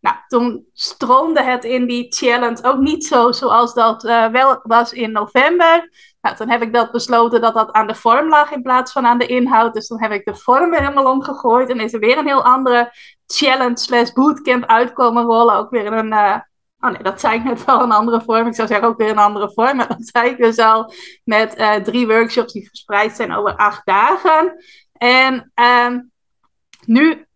Nou, 0.00 0.16
toen 0.26 0.66
stroomde 0.72 1.42
het 1.42 1.64
in 1.64 1.86
die 1.86 2.06
challenge 2.08 2.62
ook 2.62 2.78
niet 2.78 3.04
zo 3.04 3.32
zoals 3.32 3.74
dat 3.74 4.04
uh, 4.04 4.26
wel 4.26 4.60
was 4.62 4.92
in 4.92 5.12
november. 5.12 5.90
Nou, 6.20 6.36
toen 6.36 6.50
heb 6.50 6.62
ik 6.62 6.72
dat 6.72 6.92
besloten 6.92 7.40
dat 7.40 7.54
dat 7.54 7.72
aan 7.72 7.86
de 7.86 7.94
vorm 7.94 8.28
lag 8.28 8.50
in 8.50 8.62
plaats 8.62 8.92
van 8.92 9.06
aan 9.06 9.18
de 9.18 9.26
inhoud. 9.26 9.74
Dus 9.74 9.86
toen 9.86 10.02
heb 10.02 10.12
ik 10.12 10.24
de 10.24 10.34
vorm 10.34 10.70
weer 10.70 10.80
helemaal 10.80 11.12
omgegooid. 11.12 11.70
En 11.70 11.80
is 11.80 11.92
er 11.92 12.00
weer 12.00 12.18
een 12.18 12.26
heel 12.26 12.44
andere 12.44 12.92
challenge 13.26 13.78
slash 13.78 14.12
bootcamp 14.12 14.64
uitkomen 14.66 15.24
rollen. 15.24 15.54
Ook 15.54 15.70
weer 15.70 15.92
een, 15.92 16.42
Oh 16.80 16.90
nee, 16.90 17.02
dat 17.02 17.20
zei 17.20 17.38
ik 17.38 17.44
net 17.44 17.64
wel 17.64 17.82
een 17.82 17.92
andere 17.92 18.20
vorm. 18.20 18.46
Ik 18.46 18.54
zou 18.54 18.68
zeggen 18.68 18.88
ook 18.88 18.98
weer 18.98 19.10
een 19.10 19.18
andere 19.18 19.52
vorm. 19.52 19.76
Maar 19.76 19.88
dat 19.88 20.06
zei 20.06 20.30
ik 20.30 20.36
dus 20.36 20.58
al 20.58 20.92
met 21.24 21.58
uh, 21.58 21.74
drie 21.74 22.06
workshops 22.06 22.52
die 22.52 22.68
verspreid 22.68 23.16
zijn 23.16 23.32
over 23.32 23.56
acht 23.56 23.86
dagen. 23.86 24.64
En 24.92 25.52
um, 25.54 26.10
nu 26.84 27.26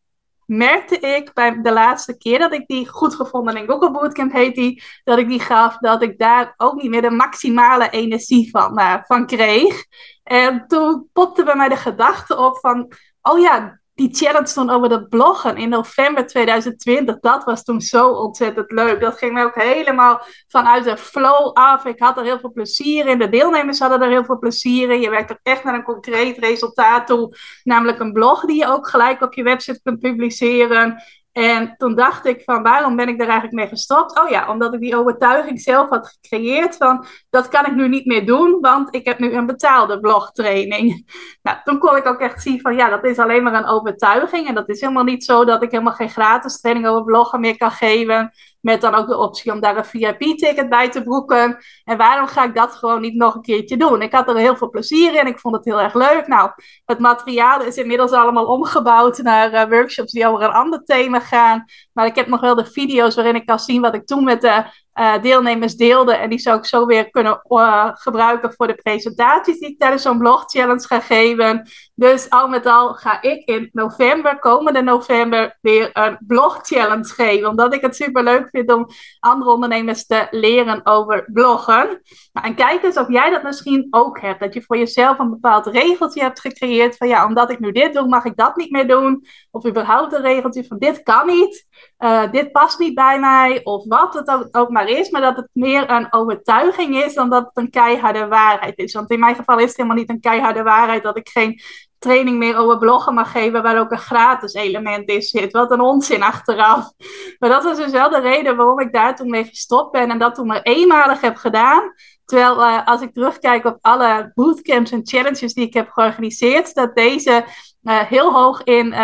merkte 0.46 0.98
ik 0.98 1.32
bij 1.32 1.62
de 1.62 1.72
laatste 1.72 2.16
keer 2.16 2.38
dat 2.38 2.52
ik 2.52 2.66
die 2.66 2.88
goed 2.88 3.14
gevonden 3.14 3.56
in 3.56 3.66
Google 3.66 3.90
Bootcamp 3.90 4.32
heet 4.32 4.54
die, 4.54 4.82
dat 5.04 5.18
ik 5.18 5.28
die 5.28 5.40
gaf, 5.40 5.76
dat 5.78 6.02
ik 6.02 6.18
daar 6.18 6.54
ook 6.56 6.82
niet 6.82 6.90
meer 6.90 7.02
de 7.02 7.10
maximale 7.10 7.90
energie 7.90 8.50
van, 8.50 8.78
uh, 8.78 8.96
van 9.06 9.26
kreeg. 9.26 9.84
En 10.22 10.66
toen 10.66 11.08
popte 11.12 11.44
bij 11.44 11.56
mij 11.56 11.68
de 11.68 11.76
gedachte 11.76 12.36
op 12.36 12.58
van, 12.58 12.92
oh 13.22 13.40
ja, 13.40 13.80
die 13.94 14.14
challenge 14.14 14.52
toen 14.52 14.70
over 14.70 14.88
dat 14.88 15.08
bloggen 15.08 15.56
in 15.56 15.68
november 15.68 16.26
2020, 16.26 17.18
dat 17.20 17.44
was 17.44 17.64
toen 17.64 17.80
zo 17.80 18.08
ontzettend 18.08 18.70
leuk. 18.70 19.00
Dat 19.00 19.18
ging 19.18 19.42
ook 19.42 19.54
helemaal 19.54 20.20
vanuit 20.46 20.84
de 20.84 20.96
flow 20.96 21.52
af. 21.52 21.84
Ik 21.84 21.98
had 21.98 22.16
er 22.16 22.24
heel 22.24 22.38
veel 22.38 22.52
plezier 22.52 23.06
in. 23.06 23.18
De 23.18 23.28
deelnemers 23.28 23.78
hadden 23.78 24.02
er 24.02 24.08
heel 24.08 24.24
veel 24.24 24.38
plezier 24.38 24.90
in. 24.90 25.00
Je 25.00 25.10
werkt 25.10 25.32
ook 25.32 25.38
echt 25.42 25.64
naar 25.64 25.74
een 25.74 25.82
concreet 25.82 26.38
resultaat 26.38 27.06
toe, 27.06 27.36
namelijk 27.62 27.98
een 27.98 28.12
blog 28.12 28.44
die 28.44 28.56
je 28.56 28.68
ook 28.68 28.88
gelijk 28.88 29.20
op 29.20 29.34
je 29.34 29.42
website 29.42 29.80
kunt 29.82 30.00
publiceren. 30.00 31.02
En 31.32 31.74
toen 31.76 31.94
dacht 31.94 32.26
ik 32.26 32.42
van 32.44 32.62
waarom 32.62 32.96
ben 32.96 33.08
ik 33.08 33.18
daar 33.18 33.28
eigenlijk 33.28 33.56
mee 33.56 33.68
gestopt? 33.68 34.20
Oh 34.20 34.28
ja, 34.28 34.50
omdat 34.50 34.74
ik 34.74 34.80
die 34.80 34.96
overtuiging 34.96 35.60
zelf 35.60 35.88
had 35.88 36.18
gecreëerd 36.20 36.76
van 36.76 37.06
dat 37.30 37.48
kan 37.48 37.66
ik 37.66 37.74
nu 37.74 37.88
niet 37.88 38.06
meer 38.06 38.26
doen, 38.26 38.58
want 38.60 38.94
ik 38.94 39.04
heb 39.04 39.18
nu 39.18 39.32
een 39.32 39.46
betaalde 39.46 40.00
blogtraining. 40.00 40.90
Nou, 41.42 41.58
toen 41.64 41.78
kon 41.78 41.96
ik 41.96 42.06
ook 42.06 42.20
echt 42.20 42.42
zien 42.42 42.60
van 42.60 42.74
ja, 42.74 42.88
dat 42.88 43.04
is 43.04 43.18
alleen 43.18 43.42
maar 43.42 43.54
een 43.54 43.66
overtuiging 43.66 44.48
en 44.48 44.54
dat 44.54 44.68
is 44.68 44.80
helemaal 44.80 45.04
niet 45.04 45.24
zo 45.24 45.44
dat 45.44 45.62
ik 45.62 45.70
helemaal 45.70 45.92
geen 45.92 46.10
gratis 46.10 46.60
training 46.60 46.86
over 46.86 47.04
bloggen 47.04 47.40
meer 47.40 47.56
kan 47.56 47.70
geven. 47.70 48.32
Met 48.62 48.80
dan 48.80 48.94
ook 48.94 49.06
de 49.06 49.18
optie 49.18 49.52
om 49.52 49.60
daar 49.60 49.76
een 49.76 49.84
VIP-ticket 49.84 50.68
bij 50.68 50.88
te 50.88 51.02
boeken. 51.02 51.58
En 51.84 51.96
waarom 51.96 52.26
ga 52.26 52.44
ik 52.44 52.54
dat 52.54 52.74
gewoon 52.74 53.00
niet 53.00 53.14
nog 53.14 53.34
een 53.34 53.42
keertje 53.42 53.76
doen? 53.76 54.02
Ik 54.02 54.12
had 54.12 54.28
er 54.28 54.36
heel 54.36 54.56
veel 54.56 54.70
plezier 54.70 55.14
in. 55.14 55.26
Ik 55.26 55.38
vond 55.38 55.54
het 55.56 55.64
heel 55.64 55.80
erg 55.80 55.94
leuk. 55.94 56.26
Nou, 56.26 56.50
het 56.84 56.98
materiaal 56.98 57.62
is 57.62 57.76
inmiddels 57.76 58.10
allemaal 58.12 58.46
omgebouwd 58.46 59.18
naar 59.18 59.52
uh, 59.52 59.64
workshops 59.78 60.12
die 60.12 60.26
over 60.26 60.42
een 60.42 60.52
ander 60.52 60.84
thema 60.84 61.20
gaan. 61.20 61.64
Maar 61.92 62.06
ik 62.06 62.14
heb 62.14 62.26
nog 62.26 62.40
wel 62.40 62.54
de 62.54 62.66
video's 62.66 63.14
waarin 63.14 63.34
ik 63.34 63.46
kan 63.46 63.58
zien 63.58 63.80
wat 63.80 63.94
ik 63.94 64.06
toen 64.06 64.24
met 64.24 64.40
de 64.40 64.64
uh, 64.94 65.22
deelnemers 65.22 65.76
deelde. 65.76 66.14
En 66.14 66.30
die 66.30 66.38
zou 66.38 66.58
ik 66.58 66.64
zo 66.64 66.86
weer 66.86 67.10
kunnen 67.10 67.40
uh, 67.48 67.90
gebruiken 67.92 68.52
voor 68.52 68.66
de 68.66 68.74
presentaties 68.74 69.58
die 69.58 69.70
ik 69.70 69.78
tijdens 69.78 70.02
zo'n 70.02 70.18
blog 70.18 70.44
challenge 70.46 70.86
ga 70.86 71.00
geven. 71.00 71.68
Dus 71.94 72.30
al 72.30 72.48
met 72.48 72.66
al 72.66 72.94
ga 72.94 73.22
ik 73.22 73.48
in 73.48 73.68
november, 73.72 74.38
komende 74.38 74.82
november, 74.82 75.58
weer 75.60 75.90
een 75.92 76.18
blog 76.26 76.58
challenge 76.62 77.08
geven. 77.14 77.48
Omdat 77.48 77.74
ik 77.74 77.80
het 77.80 77.96
super 77.96 78.24
leuk 78.24 78.48
vind 78.50 78.72
om 78.72 78.86
andere 79.20 79.50
ondernemers 79.50 80.06
te 80.06 80.26
leren 80.30 80.86
over 80.86 81.28
bloggen. 81.32 82.00
Nou, 82.32 82.46
en 82.46 82.54
kijk 82.54 82.82
eens 82.82 82.96
of 82.96 83.08
jij 83.08 83.30
dat 83.30 83.42
misschien 83.42 83.86
ook 83.90 84.20
hebt. 84.20 84.40
Dat 84.40 84.54
je 84.54 84.62
voor 84.62 84.78
jezelf 84.78 85.18
een 85.18 85.30
bepaald 85.30 85.66
regeltje 85.66 86.20
hebt 86.20 86.40
gecreëerd. 86.40 86.96
Van 86.96 87.08
ja, 87.08 87.26
omdat 87.26 87.50
ik 87.50 87.58
nu 87.58 87.72
dit 87.72 87.94
doe, 87.94 88.08
mag 88.08 88.24
ik 88.24 88.36
dat 88.36 88.56
niet 88.56 88.70
meer 88.70 88.88
doen. 88.88 89.26
Of 89.50 89.66
überhaupt 89.66 90.12
een 90.12 90.22
regeltje 90.22 90.64
van 90.64 90.78
dit 90.78 91.02
kan 91.02 91.26
niet. 91.26 91.66
Uh, 92.02 92.30
dit 92.30 92.52
past 92.52 92.78
niet 92.78 92.94
bij 92.94 93.20
mij. 93.20 93.60
Of 93.64 93.84
wat 93.86 94.14
het 94.14 94.54
ook, 94.54 94.70
maar 94.70 94.88
is. 94.88 95.10
Maar 95.10 95.20
dat 95.20 95.36
het 95.36 95.48
meer 95.52 95.90
een 95.90 96.12
overtuiging 96.12 96.96
is 97.04 97.14
dan 97.14 97.30
dat 97.30 97.44
het 97.44 97.56
een 97.56 97.70
keiharde 97.70 98.26
waarheid 98.26 98.78
is. 98.78 98.92
Want 98.92 99.10
in 99.10 99.20
mijn 99.20 99.34
geval 99.34 99.58
is 99.58 99.66
het 99.66 99.76
helemaal 99.76 99.96
niet 99.96 100.10
een 100.10 100.20
keiharde 100.20 100.62
waarheid 100.62 101.02
dat 101.02 101.16
ik 101.16 101.28
geen 101.28 101.60
training 101.98 102.38
meer 102.38 102.56
over 102.56 102.78
bloggen 102.78 103.14
mag 103.14 103.32
geven 103.32 103.62
waar 103.62 103.78
ook 103.78 103.90
een 103.90 103.98
gratis 103.98 104.54
element 104.54 105.08
in 105.08 105.22
zit. 105.22 105.52
Wat 105.52 105.70
een 105.70 105.80
onzin 105.80 106.22
achteraf. 106.22 106.92
Maar 107.38 107.50
dat 107.50 107.64
was 107.64 107.76
dus 107.76 107.90
wel 107.90 108.10
de 108.10 108.20
reden 108.20 108.56
waarom 108.56 108.80
ik 108.80 108.92
daar 108.92 109.16
toen 109.16 109.30
mee 109.30 109.44
gestopt 109.44 109.92
ben 109.92 110.10
en 110.10 110.18
dat 110.18 110.34
toen 110.34 110.46
maar 110.46 110.62
eenmalig 110.62 111.20
heb 111.20 111.36
gedaan. 111.36 111.92
Terwijl 112.24 112.60
uh, 112.60 112.86
als 112.86 113.00
ik 113.00 113.12
terugkijk 113.12 113.64
op 113.64 113.78
alle 113.80 114.30
bootcamps 114.34 114.90
en 114.90 115.06
challenges 115.06 115.54
die 115.54 115.66
ik 115.66 115.74
heb 115.74 115.90
georganiseerd, 115.90 116.74
dat 116.74 116.94
deze 116.94 117.44
uh, 117.82 118.00
heel 118.00 118.32
hoog 118.32 118.62
in 118.62 118.94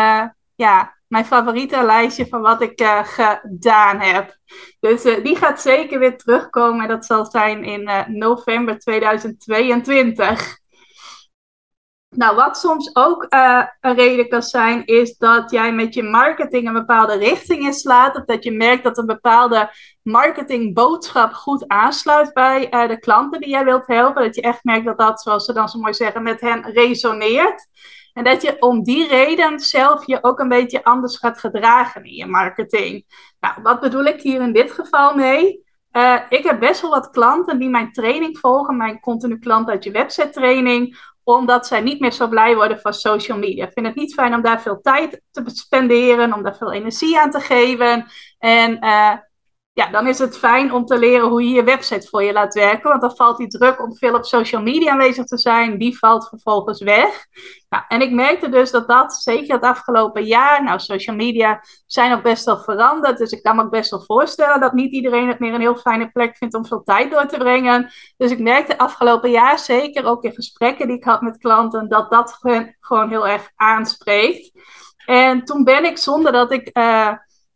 ja, 0.54 0.97
mijn 1.08 1.24
favoriete 1.24 1.82
lijstje 1.82 2.26
van 2.26 2.40
wat 2.40 2.62
ik 2.62 2.82
gedaan 3.04 4.00
heb. 4.00 4.36
Dus 4.80 5.02
die 5.02 5.36
gaat 5.36 5.60
zeker 5.60 5.98
weer 5.98 6.16
terugkomen. 6.16 6.82
En 6.82 6.88
dat 6.88 7.04
zal 7.06 7.26
zijn 7.26 7.64
in 7.64 7.90
november 8.18 8.78
2022. 8.78 10.56
Nou, 12.08 12.36
wat 12.36 12.58
soms 12.58 12.94
ook 12.94 13.26
een 13.80 13.94
reden 13.94 14.28
kan 14.28 14.42
zijn, 14.42 14.86
is 14.86 15.16
dat 15.16 15.50
jij 15.50 15.72
met 15.72 15.94
je 15.94 16.02
marketing 16.02 16.66
een 16.66 16.72
bepaalde 16.72 17.16
richting 17.16 17.62
inslaat. 17.62 18.16
Of 18.16 18.24
dat 18.24 18.44
je 18.44 18.52
merkt 18.52 18.82
dat 18.82 18.98
een 18.98 19.06
bepaalde 19.06 19.70
marketingboodschap 20.02 21.32
goed 21.32 21.68
aansluit 21.68 22.32
bij 22.32 22.86
de 22.86 22.98
klanten 22.98 23.40
die 23.40 23.50
jij 23.50 23.64
wilt 23.64 23.86
helpen. 23.86 24.22
Dat 24.22 24.34
je 24.34 24.42
echt 24.42 24.64
merkt 24.64 24.86
dat 24.86 24.98
dat, 24.98 25.22
zoals 25.22 25.44
ze 25.44 25.52
dan 25.52 25.68
zo 25.68 25.78
mooi 25.78 25.94
zeggen, 25.94 26.22
met 26.22 26.40
hen 26.40 26.70
resoneert. 26.72 27.66
En 28.18 28.24
dat 28.24 28.42
je 28.42 28.56
om 28.60 28.82
die 28.82 29.08
reden 29.08 29.60
zelf 29.60 30.06
je 30.06 30.18
ook 30.22 30.38
een 30.38 30.48
beetje 30.48 30.84
anders 30.84 31.16
gaat 31.16 31.38
gedragen 31.38 32.04
in 32.04 32.14
je 32.14 32.26
marketing. 32.26 33.04
Nou, 33.40 33.54
wat 33.62 33.80
bedoel 33.80 34.04
ik 34.04 34.20
hier 34.20 34.40
in 34.40 34.52
dit 34.52 34.72
geval 34.72 35.14
mee? 35.14 35.64
Uh, 35.92 36.20
ik 36.28 36.44
heb 36.44 36.60
best 36.60 36.80
wel 36.80 36.90
wat 36.90 37.10
klanten 37.10 37.58
die 37.58 37.68
mijn 37.68 37.92
training 37.92 38.38
volgen, 38.38 38.76
mijn 38.76 39.00
continu 39.00 39.38
klant 39.38 39.68
uit 39.68 39.84
je 39.84 39.90
website 39.90 40.30
training 40.30 40.98
omdat 41.24 41.66
zij 41.66 41.80
niet 41.80 42.00
meer 42.00 42.12
zo 42.12 42.28
blij 42.28 42.54
worden 42.54 42.80
van 42.80 42.94
social 42.94 43.38
media. 43.38 43.66
Ik 43.66 43.72
vind 43.72 43.86
het 43.86 43.94
niet 43.94 44.14
fijn 44.14 44.34
om 44.34 44.42
daar 44.42 44.60
veel 44.60 44.80
tijd 44.80 45.22
te 45.30 45.42
spenderen, 45.44 46.32
om 46.32 46.42
daar 46.42 46.56
veel 46.56 46.72
energie 46.72 47.18
aan 47.18 47.30
te 47.30 47.40
geven. 47.40 48.06
En 48.38 48.84
uh, 48.84 49.12
ja, 49.78 49.90
dan 49.90 50.06
is 50.06 50.18
het 50.18 50.38
fijn 50.38 50.72
om 50.72 50.84
te 50.84 50.98
leren 50.98 51.28
hoe 51.28 51.42
je 51.42 51.50
je 51.50 51.64
website 51.64 52.08
voor 52.08 52.22
je 52.22 52.32
laat 52.32 52.54
werken. 52.54 52.88
Want 52.88 53.00
dan 53.00 53.16
valt 53.16 53.36
die 53.36 53.46
druk 53.46 53.82
om 53.82 53.96
veel 53.96 54.14
op 54.14 54.24
social 54.24 54.62
media 54.62 54.92
aanwezig 54.92 55.24
te 55.24 55.38
zijn, 55.38 55.78
die 55.78 55.98
valt 55.98 56.28
vervolgens 56.28 56.82
weg. 56.82 57.26
Nou, 57.68 57.84
en 57.88 58.00
ik 58.00 58.12
merkte 58.12 58.48
dus 58.48 58.70
dat 58.70 58.88
dat 58.88 59.14
zeker 59.14 59.54
het 59.54 59.62
afgelopen 59.62 60.24
jaar, 60.24 60.64
nou, 60.64 60.78
social 60.78 61.16
media 61.16 61.60
zijn 61.86 62.12
ook 62.12 62.22
best 62.22 62.44
wel 62.44 62.58
veranderd. 62.58 63.18
Dus 63.18 63.30
ik 63.30 63.42
kan 63.42 63.56
me 63.56 63.62
ook 63.62 63.70
best 63.70 63.90
wel 63.90 64.02
voorstellen 64.02 64.60
dat 64.60 64.72
niet 64.72 64.92
iedereen 64.92 65.28
het 65.28 65.38
meer 65.38 65.54
een 65.54 65.60
heel 65.60 65.76
fijne 65.76 66.10
plek 66.10 66.36
vindt 66.36 66.54
om 66.54 66.66
veel 66.66 66.82
tijd 66.82 67.10
door 67.10 67.26
te 67.26 67.38
brengen. 67.38 67.90
Dus 68.16 68.30
ik 68.30 68.38
merkte 68.38 68.78
afgelopen 68.78 69.30
jaar 69.30 69.58
zeker 69.58 70.04
ook 70.04 70.24
in 70.24 70.34
gesprekken 70.34 70.86
die 70.86 70.96
ik 70.96 71.04
had 71.04 71.20
met 71.20 71.38
klanten, 71.38 71.88
dat 71.88 72.10
dat 72.10 72.38
gewoon 72.80 73.08
heel 73.08 73.28
erg 73.28 73.50
aanspreekt. 73.56 74.50
En 75.06 75.44
toen 75.44 75.64
ben 75.64 75.84
ik, 75.84 75.98
zonder 75.98 76.32
dat 76.32 76.52
ik 76.52 76.78
uh, 76.78 77.12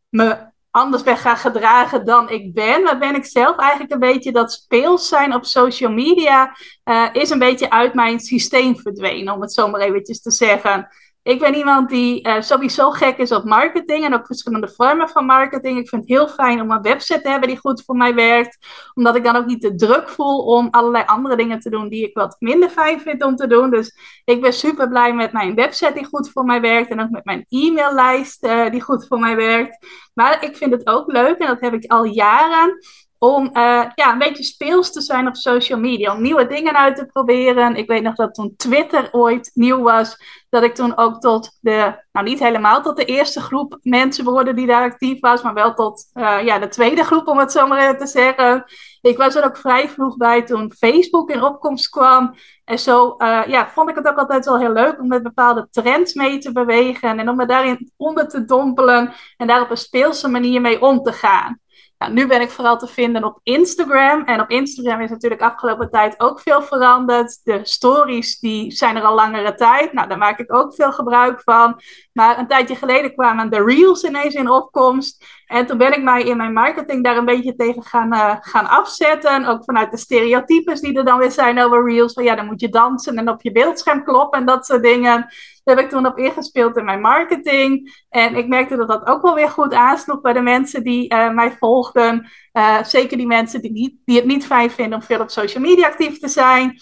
me 0.08 0.50
anders 0.72 1.02
ben 1.02 1.16
gaan 1.16 1.36
gedragen 1.36 2.04
dan 2.04 2.28
ik 2.28 2.52
ben. 2.52 2.82
Maar 2.82 2.98
ben 2.98 3.14
ik 3.14 3.24
zelf 3.24 3.56
eigenlijk 3.56 3.92
een 3.92 3.98
beetje 3.98 4.32
dat 4.32 4.52
speels 4.52 5.08
zijn 5.08 5.34
op 5.34 5.44
social 5.44 5.92
media 5.92 6.56
uh, 6.84 7.08
is 7.12 7.30
een 7.30 7.38
beetje 7.38 7.70
uit 7.70 7.94
mijn 7.94 8.20
systeem 8.20 8.76
verdwenen, 8.76 9.34
om 9.34 9.40
het 9.40 9.52
zo 9.52 9.68
maar 9.68 9.80
eventjes 9.80 10.20
te 10.20 10.30
zeggen. 10.30 10.88
Ik 11.22 11.38
ben 11.38 11.54
iemand 11.54 11.88
die 11.88 12.28
uh, 12.28 12.40
sowieso 12.40 12.90
gek 12.90 13.16
is 13.16 13.32
op 13.32 13.44
marketing 13.44 14.04
en 14.04 14.14
ook 14.14 14.26
verschillende 14.26 14.68
vormen 14.68 15.08
van 15.08 15.24
marketing. 15.24 15.78
Ik 15.78 15.88
vind 15.88 16.02
het 16.02 16.10
heel 16.10 16.28
fijn 16.28 16.60
om 16.60 16.70
een 16.70 16.82
website 16.82 17.20
te 17.20 17.28
hebben 17.28 17.48
die 17.48 17.58
goed 17.58 17.84
voor 17.84 17.96
mij 17.96 18.14
werkt. 18.14 18.58
Omdat 18.94 19.16
ik 19.16 19.24
dan 19.24 19.36
ook 19.36 19.46
niet 19.46 19.60
de 19.60 19.74
druk 19.74 20.08
voel 20.08 20.38
om 20.38 20.68
allerlei 20.70 21.04
andere 21.06 21.36
dingen 21.36 21.60
te 21.60 21.70
doen 21.70 21.88
die 21.88 22.08
ik 22.08 22.14
wat 22.14 22.36
minder 22.38 22.68
fijn 22.68 23.00
vind 23.00 23.24
om 23.24 23.36
te 23.36 23.46
doen. 23.46 23.70
Dus 23.70 23.96
ik 24.24 24.40
ben 24.40 24.52
super 24.52 24.88
blij 24.88 25.14
met 25.14 25.32
mijn 25.32 25.54
website 25.54 25.92
die 25.94 26.04
goed 26.04 26.30
voor 26.30 26.44
mij 26.44 26.60
werkt. 26.60 26.90
En 26.90 27.00
ook 27.00 27.10
met 27.10 27.24
mijn 27.24 27.44
e-maillijst 27.48 28.44
uh, 28.44 28.70
die 28.70 28.82
goed 28.82 29.06
voor 29.06 29.18
mij 29.18 29.36
werkt. 29.36 29.86
Maar 30.14 30.44
ik 30.44 30.56
vind 30.56 30.72
het 30.72 30.86
ook 30.86 31.12
leuk, 31.12 31.38
en 31.38 31.46
dat 31.46 31.60
heb 31.60 31.72
ik 31.72 31.90
al 31.90 32.04
jaren, 32.04 32.78
om 33.22 33.44
uh, 33.44 33.84
ja, 33.94 34.12
een 34.12 34.18
beetje 34.18 34.42
speels 34.42 34.92
te 34.92 35.00
zijn 35.00 35.26
op 35.26 35.36
social 35.36 35.78
media. 35.78 36.14
Om 36.14 36.22
nieuwe 36.22 36.46
dingen 36.46 36.76
uit 36.76 36.96
te 36.96 37.06
proberen. 37.06 37.76
Ik 37.76 37.88
weet 37.88 38.02
nog 38.02 38.14
dat 38.14 38.34
toen 38.34 38.54
Twitter 38.56 39.08
ooit 39.12 39.50
nieuw 39.54 39.82
was. 39.82 40.16
Dat 40.48 40.62
ik 40.62 40.74
toen 40.74 40.96
ook 40.96 41.20
tot 41.20 41.58
de, 41.60 41.94
nou 42.12 42.26
niet 42.26 42.38
helemaal 42.38 42.82
tot 42.82 42.96
de 42.96 43.04
eerste 43.04 43.40
groep 43.40 43.78
mensen 43.82 44.24
behoorde 44.24 44.54
die 44.54 44.66
daar 44.66 44.90
actief 44.90 45.20
was. 45.20 45.42
Maar 45.42 45.54
wel 45.54 45.74
tot 45.74 46.10
uh, 46.14 46.44
ja, 46.44 46.58
de 46.58 46.68
tweede 46.68 47.04
groep 47.04 47.26
om 47.26 47.38
het 47.38 47.52
zo 47.52 47.66
maar 47.66 47.98
te 47.98 48.06
zeggen. 48.06 48.64
Ik 49.00 49.16
was 49.16 49.34
er 49.34 49.44
ook 49.44 49.56
vrij 49.56 49.88
vroeg 49.88 50.16
bij 50.16 50.42
toen 50.42 50.72
Facebook 50.78 51.30
in 51.30 51.42
opkomst 51.42 51.88
kwam. 51.88 52.34
En 52.64 52.78
zo 52.78 53.14
uh, 53.18 53.46
ja, 53.46 53.68
vond 53.68 53.88
ik 53.88 53.96
het 53.96 54.08
ook 54.08 54.18
altijd 54.18 54.44
wel 54.44 54.58
heel 54.58 54.72
leuk 54.72 55.00
om 55.00 55.08
met 55.08 55.22
bepaalde 55.22 55.68
trends 55.70 56.14
mee 56.14 56.38
te 56.38 56.52
bewegen. 56.52 57.18
En 57.18 57.28
om 57.28 57.36
me 57.36 57.46
daarin 57.46 57.92
onder 57.96 58.28
te 58.28 58.44
dompelen. 58.44 59.12
En 59.36 59.46
daar 59.46 59.62
op 59.62 59.70
een 59.70 59.76
speelse 59.76 60.28
manier 60.28 60.60
mee 60.60 60.80
om 60.80 61.02
te 61.02 61.12
gaan. 61.12 61.60
Nou, 62.02 62.14
nu 62.14 62.26
ben 62.26 62.40
ik 62.40 62.50
vooral 62.50 62.78
te 62.78 62.86
vinden 62.86 63.24
op 63.24 63.40
Instagram. 63.42 64.24
En 64.24 64.40
op 64.40 64.50
Instagram 64.50 65.00
is 65.00 65.10
natuurlijk 65.10 65.40
afgelopen 65.40 65.90
tijd 65.90 66.20
ook 66.20 66.40
veel 66.40 66.62
veranderd. 66.62 67.40
De 67.44 67.60
stories 67.62 68.38
die 68.38 68.72
zijn 68.72 68.96
er 68.96 69.02
al 69.02 69.14
langere 69.14 69.54
tijd. 69.54 69.92
Nou, 69.92 70.08
daar 70.08 70.18
maak 70.18 70.38
ik 70.38 70.54
ook 70.54 70.74
veel 70.74 70.92
gebruik 70.92 71.40
van. 71.40 71.80
Maar 72.12 72.38
een 72.38 72.46
tijdje 72.46 72.76
geleden 72.76 73.14
kwamen 73.14 73.50
de 73.50 73.64
reels 73.64 74.02
ineens 74.04 74.34
in 74.34 74.50
opkomst. 74.50 75.24
En 75.52 75.66
toen 75.66 75.78
ben 75.78 75.92
ik 75.92 76.02
mij 76.02 76.22
in 76.22 76.36
mijn 76.36 76.52
marketing 76.52 77.04
daar 77.04 77.16
een 77.16 77.24
beetje 77.24 77.54
tegen 77.54 77.82
gaan, 77.82 78.14
uh, 78.14 78.36
gaan 78.40 78.66
afzetten. 78.68 79.44
Ook 79.44 79.64
vanuit 79.64 79.90
de 79.90 79.96
stereotypes 79.96 80.80
die 80.80 80.96
er 80.96 81.04
dan 81.04 81.18
weer 81.18 81.30
zijn 81.30 81.60
over 81.60 81.84
reels. 81.90 82.12
Van 82.12 82.24
ja, 82.24 82.34
dan 82.34 82.46
moet 82.46 82.60
je 82.60 82.68
dansen 82.68 83.16
en 83.16 83.28
op 83.28 83.42
je 83.42 83.52
beeldscherm 83.52 84.04
kloppen 84.04 84.38
en 84.38 84.46
dat 84.46 84.66
soort 84.66 84.82
dingen. 84.82 85.26
Daar 85.64 85.76
heb 85.76 85.78
ik 85.78 85.90
toen 85.90 86.06
op 86.06 86.18
ingespeeld 86.18 86.76
in 86.76 86.84
mijn 86.84 87.00
marketing. 87.00 88.02
En 88.08 88.36
ik 88.36 88.48
merkte 88.48 88.76
dat 88.76 88.88
dat 88.88 89.06
ook 89.06 89.22
wel 89.22 89.34
weer 89.34 89.48
goed 89.48 89.74
aansloeg 89.74 90.20
bij 90.20 90.32
de 90.32 90.40
mensen 90.40 90.82
die 90.82 91.14
uh, 91.14 91.30
mij 91.30 91.52
volgden. 91.52 92.30
Uh, 92.52 92.82
zeker 92.82 93.16
die 93.16 93.26
mensen 93.26 93.62
die, 93.62 93.72
niet, 93.72 93.94
die 94.04 94.16
het 94.16 94.26
niet 94.26 94.46
fijn 94.46 94.70
vinden 94.70 94.98
om 94.98 95.04
veel 95.04 95.20
op 95.20 95.30
social 95.30 95.62
media 95.62 95.86
actief 95.86 96.18
te 96.18 96.28
zijn. 96.28 96.80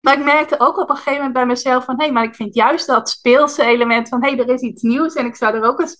Maar 0.00 0.18
ik 0.18 0.24
merkte 0.24 0.60
ook 0.60 0.78
op 0.78 0.88
een 0.90 0.96
gegeven 0.96 1.16
moment 1.16 1.32
bij 1.32 1.46
mezelf 1.46 1.84
van... 1.84 2.00
hé, 2.00 2.10
maar 2.10 2.24
ik 2.24 2.34
vind 2.34 2.54
juist 2.54 2.86
dat 2.86 3.08
speelse 3.08 3.64
element 3.64 4.08
van... 4.08 4.22
hé, 4.22 4.30
hey, 4.30 4.38
er 4.38 4.48
is 4.48 4.60
iets 4.60 4.82
nieuws 4.82 5.14
en 5.14 5.26
ik 5.26 5.36
zou 5.36 5.54
er 5.54 5.64
ook 5.64 5.80
eens 5.80 5.98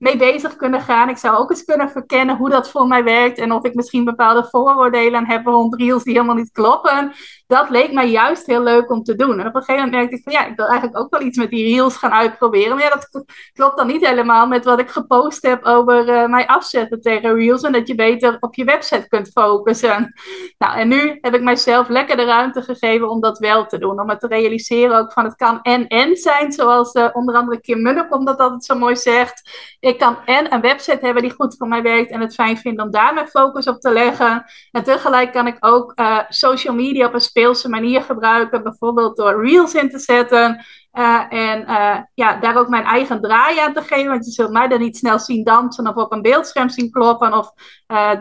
mee 0.00 0.16
bezig 0.16 0.56
kunnen 0.56 0.80
gaan. 0.80 1.08
Ik 1.08 1.16
zou 1.16 1.36
ook 1.36 1.50
eens 1.50 1.64
kunnen 1.64 1.90
verkennen 1.90 2.36
hoe 2.36 2.50
dat 2.50 2.70
voor 2.70 2.86
mij 2.86 3.04
werkt 3.04 3.38
en 3.38 3.52
of 3.52 3.64
ik 3.64 3.74
misschien 3.74 4.04
bepaalde 4.04 4.48
vooroordelen 4.50 5.26
heb 5.26 5.46
rond 5.46 5.74
reels 5.74 6.04
die 6.04 6.12
helemaal 6.12 6.34
niet 6.34 6.52
kloppen. 6.52 7.12
Dat 7.46 7.70
leek 7.70 7.92
mij 7.92 8.10
juist 8.10 8.46
heel 8.46 8.62
leuk 8.62 8.90
om 8.90 9.02
te 9.02 9.16
doen. 9.16 9.40
En 9.40 9.46
op 9.46 9.54
een 9.54 9.62
gegeven 9.62 9.74
moment 9.74 9.92
merkte 9.92 10.16
ik 10.16 10.22
van 10.22 10.32
ja, 10.32 10.46
ik 10.46 10.56
wil 10.56 10.66
eigenlijk 10.66 10.98
ook 10.98 11.10
wel 11.10 11.20
iets 11.20 11.38
met 11.38 11.50
die 11.50 11.74
reels 11.74 11.96
gaan 11.96 12.12
uitproberen. 12.12 12.74
Maar 12.76 12.84
ja, 12.84 12.90
dat 12.90 13.24
klopt 13.52 13.76
dan 13.76 13.86
niet 13.86 14.06
helemaal 14.06 14.46
met 14.46 14.64
wat 14.64 14.78
ik 14.78 14.90
gepost 14.90 15.42
heb 15.42 15.64
over 15.64 16.08
uh, 16.08 16.26
mij 16.26 16.46
afzetten 16.46 17.00
tegen 17.00 17.34
reels 17.34 17.62
en 17.62 17.72
dat 17.72 17.88
je 17.88 17.94
beter 17.94 18.36
op 18.40 18.54
je 18.54 18.64
website 18.64 19.08
kunt 19.08 19.28
focussen. 19.28 20.14
Nou, 20.58 20.78
en 20.78 20.88
nu 20.88 21.18
heb 21.20 21.34
ik 21.34 21.42
mijzelf 21.42 21.88
lekker 21.88 22.16
de 22.16 22.24
ruimte 22.24 22.62
gegeven 22.62 23.10
om 23.10 23.20
dat 23.20 23.38
wel 23.38 23.66
te 23.66 23.78
doen. 23.78 24.00
Om 24.00 24.08
het 24.08 24.20
te 24.20 24.26
realiseren 24.26 24.98
ook 24.98 25.12
van 25.12 25.24
het 25.24 25.36
kan 25.36 25.62
en-en 25.62 26.16
zijn, 26.16 26.52
zoals 26.52 26.94
uh, 26.94 27.08
onder 27.12 27.34
andere 27.34 27.60
Kim 27.60 27.82
Munnekom 27.82 28.24
dat 28.24 28.38
altijd 28.38 28.64
zo 28.64 28.74
mooi 28.74 28.96
zegt 28.96 29.50
ik 29.90 29.98
kan 29.98 30.16
en 30.24 30.52
een 30.52 30.60
website 30.60 30.98
hebben 31.00 31.22
die 31.22 31.32
goed 31.32 31.56
voor 31.56 31.68
mij 31.68 31.82
werkt 31.82 32.10
en 32.10 32.20
het 32.20 32.34
fijn 32.34 32.56
vind 32.56 32.80
om 32.80 32.90
daar 32.90 33.14
mijn 33.14 33.28
focus 33.28 33.66
op 33.66 33.80
te 33.80 33.92
leggen. 33.92 34.44
En 34.70 34.82
tegelijk 34.82 35.32
kan 35.32 35.46
ik 35.46 35.56
ook 35.60 35.92
uh, 35.94 36.18
social 36.28 36.74
media 36.74 37.06
op 37.06 37.14
een 37.14 37.20
speelse 37.20 37.68
manier 37.68 38.02
gebruiken, 38.02 38.62
bijvoorbeeld 38.62 39.16
door 39.16 39.46
reels 39.46 39.74
in 39.74 39.90
te 39.90 39.98
zetten. 39.98 40.64
Uh, 40.92 41.32
en 41.32 41.60
uh, 41.68 41.96
ja, 42.14 42.36
daar 42.40 42.56
ook 42.56 42.68
mijn 42.68 42.84
eigen 42.84 43.20
draai 43.20 43.58
aan 43.58 43.72
te 43.72 43.82
geven. 43.82 44.10
Want 44.10 44.24
je 44.24 44.30
zult 44.30 44.50
mij 44.50 44.68
dan 44.68 44.80
niet 44.80 44.96
snel 44.96 45.18
zien 45.18 45.44
dansen 45.44 45.88
of 45.88 45.94
op 45.94 46.12
een 46.12 46.22
beeldscherm 46.22 46.68
zien 46.68 46.90
kloppen. 46.90 47.32
Of 47.32 47.52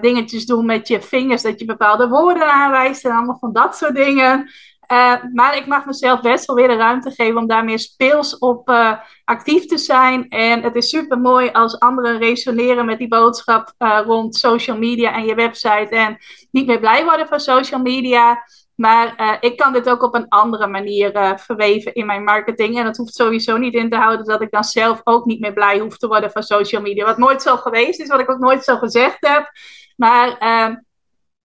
dingetjes 0.01 0.45
doen 0.45 0.65
met 0.65 0.87
je 0.87 1.01
vingers 1.01 1.41
dat 1.41 1.59
je 1.59 1.65
bepaalde 1.65 2.07
woorden 2.07 2.51
aanwijst. 2.51 3.05
En 3.05 3.11
allemaal 3.11 3.37
van 3.39 3.53
dat 3.53 3.77
soort 3.77 3.95
dingen. 3.95 4.49
Uh, 4.91 5.15
maar 5.33 5.57
ik 5.57 5.67
mag 5.67 5.85
mezelf 5.85 6.21
best 6.21 6.45
wel 6.45 6.55
weer 6.55 6.67
de 6.67 6.75
ruimte 6.75 7.11
geven 7.11 7.37
om 7.37 7.47
daar 7.47 7.63
meer 7.63 7.79
speels 7.79 8.37
op 8.37 8.69
uh, 8.69 8.93
actief 9.23 9.65
te 9.65 9.77
zijn. 9.77 10.29
En 10.29 10.63
het 10.63 10.75
is 10.75 10.89
super 10.89 11.19
mooi 11.19 11.49
als 11.51 11.79
anderen 11.79 12.17
resoneren 12.17 12.85
met 12.85 12.97
die 12.97 13.07
boodschap 13.07 13.73
uh, 13.77 13.99
rond 14.05 14.35
social 14.35 14.77
media 14.77 15.13
en 15.13 15.25
je 15.25 15.35
website. 15.35 15.95
En 15.95 16.17
niet 16.51 16.67
meer 16.67 16.79
blij 16.79 17.03
worden 17.03 17.27
van 17.27 17.39
social 17.39 17.81
media. 17.81 18.43
Maar 18.75 19.37
ik 19.39 19.57
kan 19.57 19.73
dit 19.73 19.89
ook 19.89 20.03
op 20.03 20.15
een 20.15 20.27
andere 20.27 20.67
manier 20.67 21.33
verweven 21.35 21.93
in 21.93 22.05
mijn 22.05 22.23
marketing. 22.23 22.77
En 22.77 22.83
dat 22.83 22.97
hoeft 22.97 23.13
sowieso 23.13 23.57
niet 23.57 23.73
in 23.73 23.89
te 23.89 23.95
houden 23.95 24.25
dat 24.25 24.41
ik 24.41 24.51
dan 24.51 24.63
zelf 24.63 25.01
ook 25.03 25.25
niet 25.25 25.39
meer 25.39 25.53
blij 25.53 25.79
hoef 25.79 25.97
te 25.97 26.07
worden 26.07 26.31
van 26.31 26.43
social 26.43 26.81
media. 26.81 27.05
Wat 27.05 27.17
nooit 27.17 27.41
zo 27.41 27.55
geweest 27.55 27.99
is, 27.99 28.07
wat 28.07 28.19
ik 28.19 28.31
ook 28.31 28.39
nooit 28.39 28.63
zo 28.63 28.77
gezegd 28.77 29.17
heb. 29.19 29.51
Maar 29.95 30.37
ehm, 30.37 30.75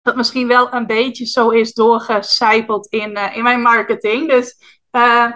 dat 0.04 0.16
misschien 0.16 0.48
wel 0.48 0.74
een 0.74 0.86
beetje 0.88 1.26
zo 1.26 1.50
is 1.50 1.74
doorgecijpeld 1.74 2.88
in, 2.88 3.12
uh, 3.12 3.36
in 3.38 3.44
mijn 3.44 3.62
marketing. 3.62 4.30
Dus 4.30 4.56
uh, 4.92 5.32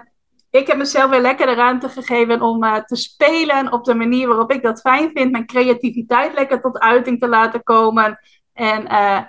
ik 0.50 0.68
heb 0.68 0.78
mezelf 0.78 1.10
weer 1.10 1.22
lekker 1.22 1.46
de 1.46 1.54
ruimte 1.54 1.90
gegeven 1.90 2.42
om 2.42 2.64
uh, 2.64 2.76
te 2.76 2.96
spelen 2.96 3.72
op 3.72 3.84
de 3.84 3.96
manier 3.96 4.28
waarop 4.28 4.52
ik 4.52 4.64
dat 4.64 4.82
fijn 4.82 5.12
vind. 5.14 5.32
Mijn 5.32 5.46
creativiteit 5.46 6.34
lekker 6.34 6.62
tot 6.62 6.80
uiting 6.80 7.20
te 7.20 7.28
laten 7.28 7.64
komen. 7.64 8.20
En 8.54 8.88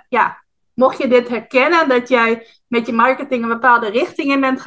ja, 0.09 0.43
mocht 0.73 0.97
je 0.97 1.07
dit 1.07 1.29
herkennen, 1.29 1.89
dat 1.89 2.09
jij 2.09 2.47
met 2.67 2.85
je 2.85 2.93
marketing 2.93 3.43
een 3.43 3.49
bepaalde 3.49 3.89
richting 3.89 4.31
in 4.31 4.39
bent 4.39 4.61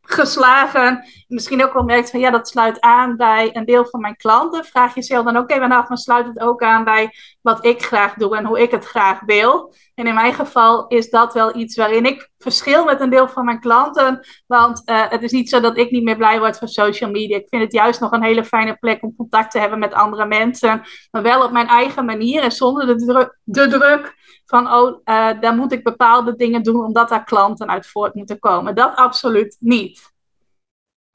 geslagen. 0.00 1.04
Misschien 1.28 1.64
ook 1.64 1.72
wel 1.72 1.82
merkt 1.82 2.10
van 2.10 2.20
ja, 2.20 2.30
dat 2.30 2.48
sluit 2.48 2.80
aan 2.80 3.16
bij 3.16 3.50
een 3.52 3.64
deel 3.64 3.86
van 3.86 4.00
mijn 4.00 4.16
klanten. 4.16 4.64
Vraag 4.64 4.94
jezelf 4.94 5.24
dan 5.24 5.36
ook 5.36 5.50
even 5.50 5.72
af, 5.72 5.88
maar 5.88 5.98
sluit 5.98 6.26
het 6.26 6.40
ook 6.40 6.62
aan 6.62 6.84
bij 6.84 7.10
wat 7.46 7.64
ik 7.64 7.82
graag 7.82 8.14
doe 8.14 8.36
en 8.36 8.44
hoe 8.44 8.60
ik 8.60 8.70
het 8.70 8.84
graag 8.84 9.20
wil. 9.26 9.74
En 9.94 10.06
in 10.06 10.14
mijn 10.14 10.34
geval 10.34 10.86
is 10.86 11.10
dat 11.10 11.34
wel 11.34 11.56
iets 11.56 11.76
waarin 11.76 12.06
ik 12.06 12.30
verschil 12.38 12.84
met 12.84 13.00
een 13.00 13.10
deel 13.10 13.28
van 13.28 13.44
mijn 13.44 13.60
klanten. 13.60 14.26
Want 14.46 14.82
uh, 14.84 15.08
het 15.08 15.22
is 15.22 15.32
niet 15.32 15.48
zo 15.48 15.60
dat 15.60 15.76
ik 15.76 15.90
niet 15.90 16.02
meer 16.02 16.16
blij 16.16 16.38
word 16.38 16.58
van 16.58 16.68
social 16.68 17.10
media. 17.10 17.36
Ik 17.36 17.48
vind 17.48 17.62
het 17.62 17.72
juist 17.72 18.00
nog 18.00 18.12
een 18.12 18.22
hele 18.22 18.44
fijne 18.44 18.76
plek 18.76 19.02
om 19.02 19.16
contact 19.16 19.50
te 19.50 19.58
hebben 19.58 19.78
met 19.78 19.94
andere 19.94 20.26
mensen. 20.26 20.82
Maar 21.10 21.22
wel 21.22 21.44
op 21.44 21.50
mijn 21.50 21.68
eigen 21.68 22.04
manier 22.04 22.42
en 22.42 22.52
zonder 22.52 22.86
de, 22.86 23.04
dru 23.04 23.28
de 23.44 23.68
druk 23.68 24.14
van, 24.44 24.72
oh, 24.72 25.00
uh, 25.04 25.40
daar 25.40 25.54
moet 25.54 25.72
ik 25.72 25.84
bepaalde 25.84 26.36
dingen 26.36 26.62
doen 26.62 26.84
omdat 26.84 27.08
daar 27.08 27.24
klanten 27.24 27.68
uit 27.68 27.86
voort 27.86 28.14
moeten 28.14 28.38
komen. 28.38 28.74
Dat 28.74 28.94
absoluut 28.94 29.56
niet. 29.60 30.14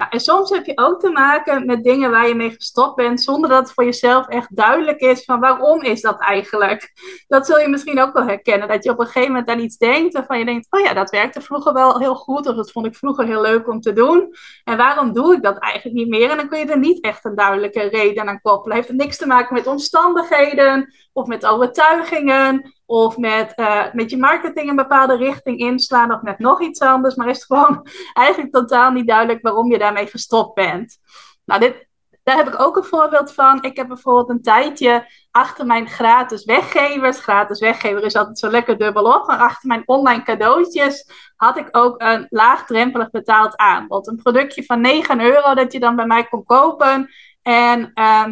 Nou, 0.02 0.14
en 0.14 0.20
soms 0.20 0.50
heb 0.50 0.66
je 0.66 0.78
ook 0.78 1.00
te 1.00 1.10
maken 1.10 1.66
met 1.66 1.84
dingen 1.84 2.12
waar 2.12 2.28
je 2.28 2.36
mee 2.36 2.52
gestopt 2.52 2.96
bent, 2.96 3.22
zonder 3.22 3.50
dat 3.50 3.60
het 3.60 3.74
voor 3.74 3.84
jezelf 3.84 4.28
echt 4.28 4.56
duidelijk 4.56 5.00
is 5.00 5.24
van 5.24 5.40
waarom 5.40 5.82
is 5.82 6.02
dat 6.02 6.20
eigenlijk. 6.20 6.92
Dat 7.28 7.46
zul 7.46 7.60
je 7.60 7.68
misschien 7.68 8.00
ook 8.00 8.14
wel 8.14 8.26
herkennen, 8.26 8.68
dat 8.68 8.84
je 8.84 8.90
op 8.90 9.00
een 9.00 9.06
gegeven 9.06 9.32
moment 9.32 9.50
aan 9.50 9.60
iets 9.60 9.78
denkt 9.78 10.14
waarvan 10.14 10.40
je 10.40 10.46
denkt, 10.46 10.68
oh 10.70 10.80
ja, 10.80 10.94
dat 10.94 11.10
werkte 11.10 11.42
vroeger 11.42 11.74
wel 11.74 12.00
heel 12.00 12.16
goed, 12.16 12.48
of 12.48 12.56
dat 12.56 12.72
vond 12.72 12.86
ik 12.86 12.96
vroeger 12.96 13.26
heel 13.26 13.42
leuk 13.42 13.68
om 13.68 13.82
te 13.82 13.94
doen. 13.94 14.34
En 14.64 14.78
waarom 14.78 15.14
doe 15.14 15.36
ik 15.36 15.44
dat 15.44 15.58
eigenlijk 15.58 15.96
niet 15.96 16.10
meer? 16.10 16.30
En 16.30 16.38
dan 16.38 16.48
kun 16.48 16.60
je 16.60 16.66
er 16.66 16.80
niet 16.80 17.04
echt 17.04 17.26
een 17.26 17.36
duidelijke 17.36 17.82
reden 17.82 18.30
aan 18.30 18.42
koppelen. 18.42 18.78
Het 18.78 18.86
heeft 18.86 19.00
niks 19.00 19.18
te 19.18 19.28
maken 19.28 19.54
met 19.54 19.68
omstandigheden 19.68 20.94
of 21.14 21.28
met 21.28 21.46
overtuigingen 21.46 22.74
of 22.86 23.18
met, 23.18 23.54
uh, 23.56 23.94
met 23.94 24.10
je 24.10 24.18
marketing 24.18 24.70
een 24.70 24.76
bepaalde 24.76 25.18
richting 25.18 25.60
inslaan 25.60 26.14
of 26.14 26.22
met 26.22 26.40
nog 26.40 26.62
iets 26.62 26.80
anders, 26.80 27.16
maar 27.16 27.30
is 27.30 27.36
het 27.36 27.46
gewoon 27.46 27.88
eigenlijk 28.14 28.54
totaal 28.54 28.92
niet 28.92 29.08
duidelijk 29.08 29.42
waarom 29.42 29.72
je 29.72 29.78
daarmee 29.78 30.08
gestopt 30.08 30.54
bent. 30.54 30.98
Nou, 31.46 31.60
dit, 31.60 31.88
daar 32.24 32.36
heb 32.36 32.48
ik 32.48 32.62
ook 32.62 32.76
een 32.76 32.84
voorbeeld 32.84 33.34
van. 33.34 33.64
Ik 33.64 33.78
heb 33.78 33.88
bijvoorbeeld 33.88 34.30
een 34.30 34.42
tijdje 34.42 35.08
achter 35.32 35.66
mijn 35.66 35.88
gratis 35.88 36.46
weggevers, 36.46 37.20
gratis 37.20 37.60
weggever 37.60 38.04
is 38.04 38.16
altijd 38.16 38.40
zo 38.40 38.50
lekker 38.50 38.78
dubbelop, 38.78 39.28
maar 39.28 39.40
achter 39.40 39.68
mijn 39.68 39.84
online 39.86 40.24
cadeautjes 40.24 41.06
had 41.36 41.58
ik 41.58 41.68
ook 41.72 42.02
een 42.02 42.26
laagdrempelig 42.30 43.10
betaald 43.10 43.58
aanbod. 43.58 44.08
Een 44.08 44.16
productje 44.16 44.64
van 44.64 44.82
9 44.82 45.22
euro 45.22 45.54
dat 45.54 45.72
je 45.72 45.80
dan 45.80 45.96
bij 45.96 46.06
mij 46.06 46.24
kon 46.24 46.44
kopen. 46.44 47.10
En 47.42 47.92
uh, 47.94 48.26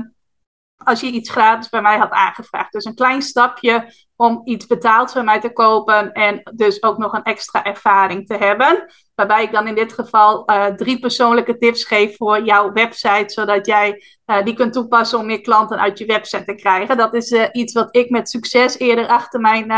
als 0.83 0.99
je 0.99 1.11
iets 1.11 1.29
gratis 1.29 1.69
bij 1.69 1.81
mij 1.81 1.97
had 1.97 2.11
aangevraagd. 2.11 2.71
Dus 2.71 2.85
een 2.85 2.95
klein 2.95 3.21
stapje 3.21 3.93
om 4.15 4.41
iets 4.43 4.67
betaald 4.67 5.11
van 5.11 5.25
mij 5.25 5.39
te 5.39 5.53
kopen 5.53 6.11
en 6.11 6.41
dus 6.53 6.83
ook 6.83 6.97
nog 6.97 7.13
een 7.13 7.23
extra 7.23 7.63
ervaring 7.63 8.27
te 8.27 8.35
hebben. 8.35 8.85
Waarbij 9.15 9.43
ik 9.43 9.51
dan 9.51 9.67
in 9.67 9.75
dit 9.75 9.93
geval 9.93 10.51
uh, 10.51 10.65
drie 10.65 10.99
persoonlijke 10.99 11.57
tips 11.57 11.83
geef 11.83 12.17
voor 12.17 12.43
jouw 12.43 12.71
website, 12.71 13.33
zodat 13.33 13.65
jij 13.65 14.03
uh, 14.25 14.43
die 14.43 14.53
kunt 14.53 14.73
toepassen 14.73 15.19
om 15.19 15.25
meer 15.25 15.41
klanten 15.41 15.79
uit 15.79 15.97
je 15.97 16.05
website 16.05 16.43
te 16.43 16.55
krijgen. 16.55 16.97
Dat 16.97 17.13
is 17.13 17.31
uh, 17.31 17.45
iets 17.51 17.73
wat 17.73 17.95
ik 17.95 18.09
met 18.09 18.29
succes 18.29 18.77
eerder 18.77 19.07
achter 19.07 19.39
mijn 19.39 19.71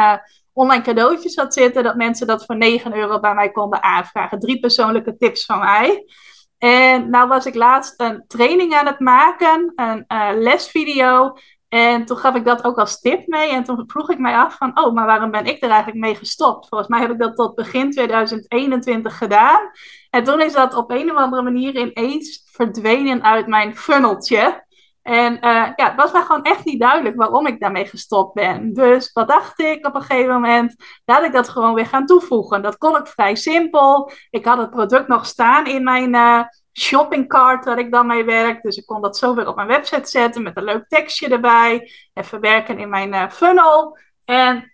online 0.53 0.83
cadeautjes 0.83 1.35
had 1.35 1.53
zitten, 1.53 1.83
dat 1.83 1.95
mensen 1.95 2.27
dat 2.27 2.45
voor 2.45 2.57
9 2.57 2.95
euro 2.95 3.19
bij 3.19 3.33
mij 3.33 3.51
konden 3.51 3.83
aanvragen. 3.83 4.39
Drie 4.39 4.59
persoonlijke 4.59 5.17
tips 5.17 5.45
van 5.45 5.59
mij. 5.59 6.05
En 6.63 7.09
nou 7.09 7.27
was 7.27 7.45
ik 7.45 7.55
laatst 7.55 7.93
een 7.97 8.23
training 8.27 8.73
aan 8.73 8.85
het 8.85 8.99
maken, 8.99 9.71
een 9.75 10.05
uh, 10.07 10.29
lesvideo. 10.33 11.37
En 11.69 12.05
toen 12.05 12.17
gaf 12.17 12.35
ik 12.35 12.45
dat 12.45 12.63
ook 12.63 12.77
als 12.77 12.99
tip 12.99 13.27
mee. 13.27 13.49
En 13.49 13.63
toen 13.63 13.83
vroeg 13.87 14.09
ik 14.09 14.19
mij 14.19 14.35
af 14.35 14.57
van, 14.57 14.79
oh, 14.79 14.93
maar 14.93 15.05
waarom 15.05 15.31
ben 15.31 15.45
ik 15.45 15.61
er 15.63 15.69
eigenlijk 15.69 15.99
mee 15.99 16.15
gestopt? 16.15 16.67
Volgens 16.67 16.89
mij 16.89 16.99
heb 16.99 17.11
ik 17.11 17.19
dat 17.19 17.35
tot 17.35 17.55
begin 17.55 17.91
2021 17.91 19.17
gedaan. 19.17 19.59
En 20.09 20.23
toen 20.23 20.41
is 20.41 20.53
dat 20.53 20.73
op 20.73 20.91
een 20.91 21.11
of 21.11 21.17
andere 21.17 21.41
manier 21.41 21.75
ineens 21.75 22.49
verdwenen 22.51 23.23
uit 23.23 23.47
mijn 23.47 23.75
funneltje. 23.75 24.65
En 25.01 25.33
uh, 25.33 25.41
ja, 25.75 25.87
het 25.87 25.95
was 25.95 26.11
mij 26.11 26.21
gewoon 26.21 26.43
echt 26.43 26.65
niet 26.65 26.79
duidelijk 26.79 27.15
waarom 27.15 27.47
ik 27.47 27.59
daarmee 27.59 27.85
gestopt 27.85 28.33
ben. 28.33 28.73
Dus 28.73 29.11
wat 29.13 29.27
dacht 29.27 29.59
ik 29.59 29.85
op 29.85 29.95
een 29.95 30.01
gegeven 30.01 30.33
moment? 30.33 30.75
Laat 31.05 31.23
ik 31.23 31.31
dat 31.31 31.49
gewoon 31.49 31.73
weer 31.73 31.85
gaan 31.85 32.05
toevoegen. 32.05 32.61
Dat 32.61 32.77
kon 32.77 32.97
ik 32.97 33.07
vrij 33.07 33.35
simpel. 33.35 34.11
Ik 34.29 34.45
had 34.45 34.57
het 34.57 34.69
product 34.69 35.07
nog 35.07 35.25
staan 35.25 35.65
in 35.65 35.83
mijn 35.83 36.13
uh, 36.13 36.43
shoppingcart 36.73 37.65
waar 37.65 37.79
ik 37.79 37.91
dan 37.91 38.07
mee 38.07 38.23
werk. 38.23 38.61
Dus 38.61 38.77
ik 38.77 38.85
kon 38.85 39.01
dat 39.01 39.17
zo 39.17 39.35
weer 39.35 39.47
op 39.47 39.55
mijn 39.55 39.67
website 39.67 40.09
zetten 40.09 40.43
met 40.43 40.57
een 40.57 40.63
leuk 40.63 40.87
tekstje 40.87 41.29
erbij. 41.29 41.91
En 42.13 42.25
verwerken 42.25 42.79
in 42.79 42.89
mijn 42.89 43.13
uh, 43.13 43.29
funnel. 43.29 43.97
En 44.25 44.70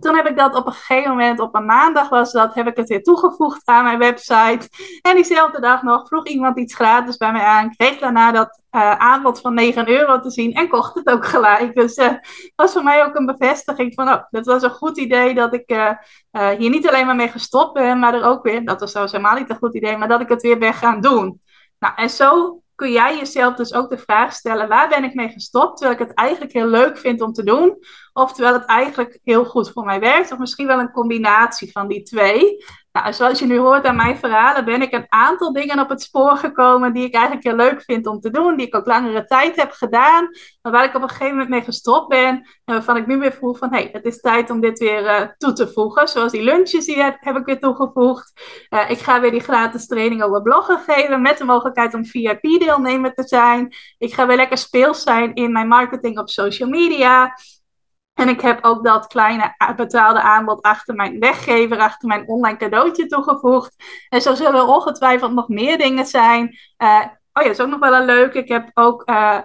toen 0.00 0.16
heb 0.16 0.26
ik 0.26 0.36
dat 0.36 0.54
op 0.54 0.66
een 0.66 0.72
gegeven 0.72 1.10
moment, 1.10 1.40
op 1.40 1.54
een 1.54 1.64
maandag 1.64 2.08
was 2.08 2.32
dat, 2.32 2.54
heb 2.54 2.66
ik 2.66 2.76
het 2.76 2.88
weer 2.88 3.02
toegevoegd 3.02 3.62
aan 3.64 3.84
mijn 3.84 3.98
website. 3.98 4.68
En 5.02 5.14
diezelfde 5.14 5.60
dag 5.60 5.82
nog 5.82 6.06
vroeg 6.06 6.26
iemand 6.26 6.58
iets 6.58 6.74
gratis 6.74 7.16
bij 7.16 7.32
mij 7.32 7.44
aan. 7.44 7.76
Kreeg 7.76 7.98
daarna 7.98 8.32
dat 8.32 8.60
uh, 8.70 8.90
aanbod 8.90 9.40
van 9.40 9.54
9 9.54 9.88
euro 9.88 10.20
te 10.20 10.30
zien 10.30 10.52
en 10.52 10.68
kocht 10.68 10.94
het 10.94 11.10
ook 11.10 11.26
gelijk. 11.26 11.74
Dus 11.74 11.96
uh, 11.96 12.12
was 12.56 12.72
voor 12.72 12.84
mij 12.84 13.04
ook 13.04 13.14
een 13.14 13.26
bevestiging 13.26 13.94
van, 13.94 14.08
oh, 14.08 14.22
dat 14.30 14.46
was 14.46 14.62
een 14.62 14.70
goed 14.70 14.98
idee 14.98 15.34
dat 15.34 15.54
ik 15.54 15.70
uh, 15.70 16.48
hier 16.48 16.70
niet 16.70 16.88
alleen 16.88 17.06
maar 17.06 17.16
mee 17.16 17.28
gestopt 17.28 17.72
ben, 17.72 17.98
maar 17.98 18.14
er 18.14 18.24
ook 18.24 18.42
weer, 18.42 18.64
dat 18.64 18.80
was 18.80 18.92
zelfs 18.92 19.12
helemaal 19.12 19.38
niet 19.38 19.50
een 19.50 19.56
goed 19.56 19.74
idee, 19.74 19.96
maar 19.96 20.08
dat 20.08 20.20
ik 20.20 20.28
het 20.28 20.42
weer 20.42 20.58
ben 20.58 20.74
gaan 20.74 21.00
doen. 21.00 21.40
Nou, 21.78 21.94
en 21.96 22.10
zo 22.10 22.60
kun 22.80 22.92
jij 22.92 23.16
jezelf 23.16 23.54
dus 23.54 23.74
ook 23.74 23.90
de 23.90 23.98
vraag 23.98 24.32
stellen: 24.32 24.68
waar 24.68 24.88
ben 24.88 25.04
ik 25.04 25.14
mee 25.14 25.28
gestopt? 25.28 25.76
Terwijl 25.76 26.00
ik 26.00 26.06
het 26.06 26.16
eigenlijk 26.16 26.52
heel 26.52 26.66
leuk 26.66 26.98
vind 26.98 27.20
om 27.20 27.32
te 27.32 27.44
doen. 27.44 27.78
Of 28.12 28.32
het 28.54 28.64
eigenlijk 28.64 29.20
heel 29.24 29.44
goed 29.44 29.70
voor 29.70 29.84
mij 29.84 30.00
werkt. 30.00 30.32
Of 30.32 30.38
misschien 30.38 30.66
wel 30.66 30.78
een 30.78 30.90
combinatie 30.90 31.72
van 31.72 31.88
die 31.88 32.02
twee. 32.02 32.64
Nou, 33.00 33.12
zoals 33.12 33.38
je 33.38 33.46
nu 33.46 33.58
hoort 33.58 33.84
aan 33.84 33.96
mijn 33.96 34.16
verhalen, 34.16 34.64
ben 34.64 34.82
ik 34.82 34.92
een 34.92 35.06
aantal 35.08 35.52
dingen 35.52 35.80
op 35.80 35.88
het 35.88 36.02
spoor 36.02 36.36
gekomen 36.36 36.92
die 36.92 37.04
ik 37.04 37.14
eigenlijk 37.14 37.44
heel 37.44 37.56
leuk 37.56 37.82
vind 37.82 38.06
om 38.06 38.20
te 38.20 38.30
doen, 38.30 38.56
die 38.56 38.66
ik 38.66 38.74
ook 38.74 38.86
langere 38.86 39.24
tijd 39.24 39.56
heb 39.56 39.70
gedaan, 39.70 40.28
maar 40.62 40.72
waar 40.72 40.84
ik 40.84 40.94
op 40.94 41.02
een 41.02 41.08
gegeven 41.08 41.30
moment 41.30 41.48
mee 41.48 41.62
gestopt 41.62 42.08
ben 42.08 42.28
en 42.64 42.74
waarvan 42.74 42.96
ik 42.96 43.06
nu 43.06 43.18
weer 43.18 43.32
voel 43.32 43.54
van, 43.54 43.72
hé, 43.72 43.80
hey, 43.80 43.88
het 43.92 44.04
is 44.04 44.20
tijd 44.20 44.50
om 44.50 44.60
dit 44.60 44.78
weer 44.78 45.02
uh, 45.02 45.20
toe 45.38 45.52
te 45.52 45.68
voegen. 45.68 46.08
Zoals 46.08 46.32
die 46.32 46.42
lunches, 46.42 46.86
die 46.86 47.02
heb, 47.02 47.16
heb 47.20 47.36
ik 47.36 47.44
weer 47.44 47.60
toegevoegd. 47.60 48.40
Uh, 48.70 48.90
ik 48.90 48.98
ga 48.98 49.20
weer 49.20 49.30
die 49.30 49.40
gratis 49.40 49.86
training 49.86 50.22
over 50.22 50.42
bloggen 50.42 50.78
geven 50.78 51.22
met 51.22 51.38
de 51.38 51.44
mogelijkheid 51.44 51.94
om 51.94 52.04
VIP-deelnemer 52.04 53.14
te 53.14 53.22
zijn. 53.26 53.74
Ik 53.98 54.14
ga 54.14 54.26
weer 54.26 54.36
lekker 54.36 54.58
speels 54.58 55.02
zijn 55.02 55.34
in 55.34 55.52
mijn 55.52 55.68
marketing 55.68 56.18
op 56.18 56.28
social 56.28 56.68
media. 56.68 57.34
En 58.20 58.28
ik 58.28 58.40
heb 58.40 58.64
ook 58.64 58.84
dat 58.84 59.06
kleine 59.06 59.54
betaalde 59.76 60.22
aanbod 60.22 60.62
achter 60.62 60.94
mijn 60.94 61.18
weggever, 61.18 61.78
achter 61.78 62.08
mijn 62.08 62.28
online 62.28 62.56
cadeautje 62.56 63.06
toegevoegd. 63.06 63.74
En 64.08 64.20
zo 64.22 64.34
zullen 64.34 64.68
ongetwijfeld 64.68 65.32
nog 65.32 65.48
meer 65.48 65.78
dingen 65.78 66.06
zijn. 66.06 66.58
Uh, 66.78 67.00
oh 67.32 67.42
ja, 67.44 67.50
is 67.50 67.60
ook 67.60 67.68
nog 67.68 67.78
wel 67.78 67.94
een 67.94 68.04
leuke. 68.04 68.38
Ik 68.38 68.48
heb 68.48 68.70
ook 68.74 69.08
uh, 69.10 69.38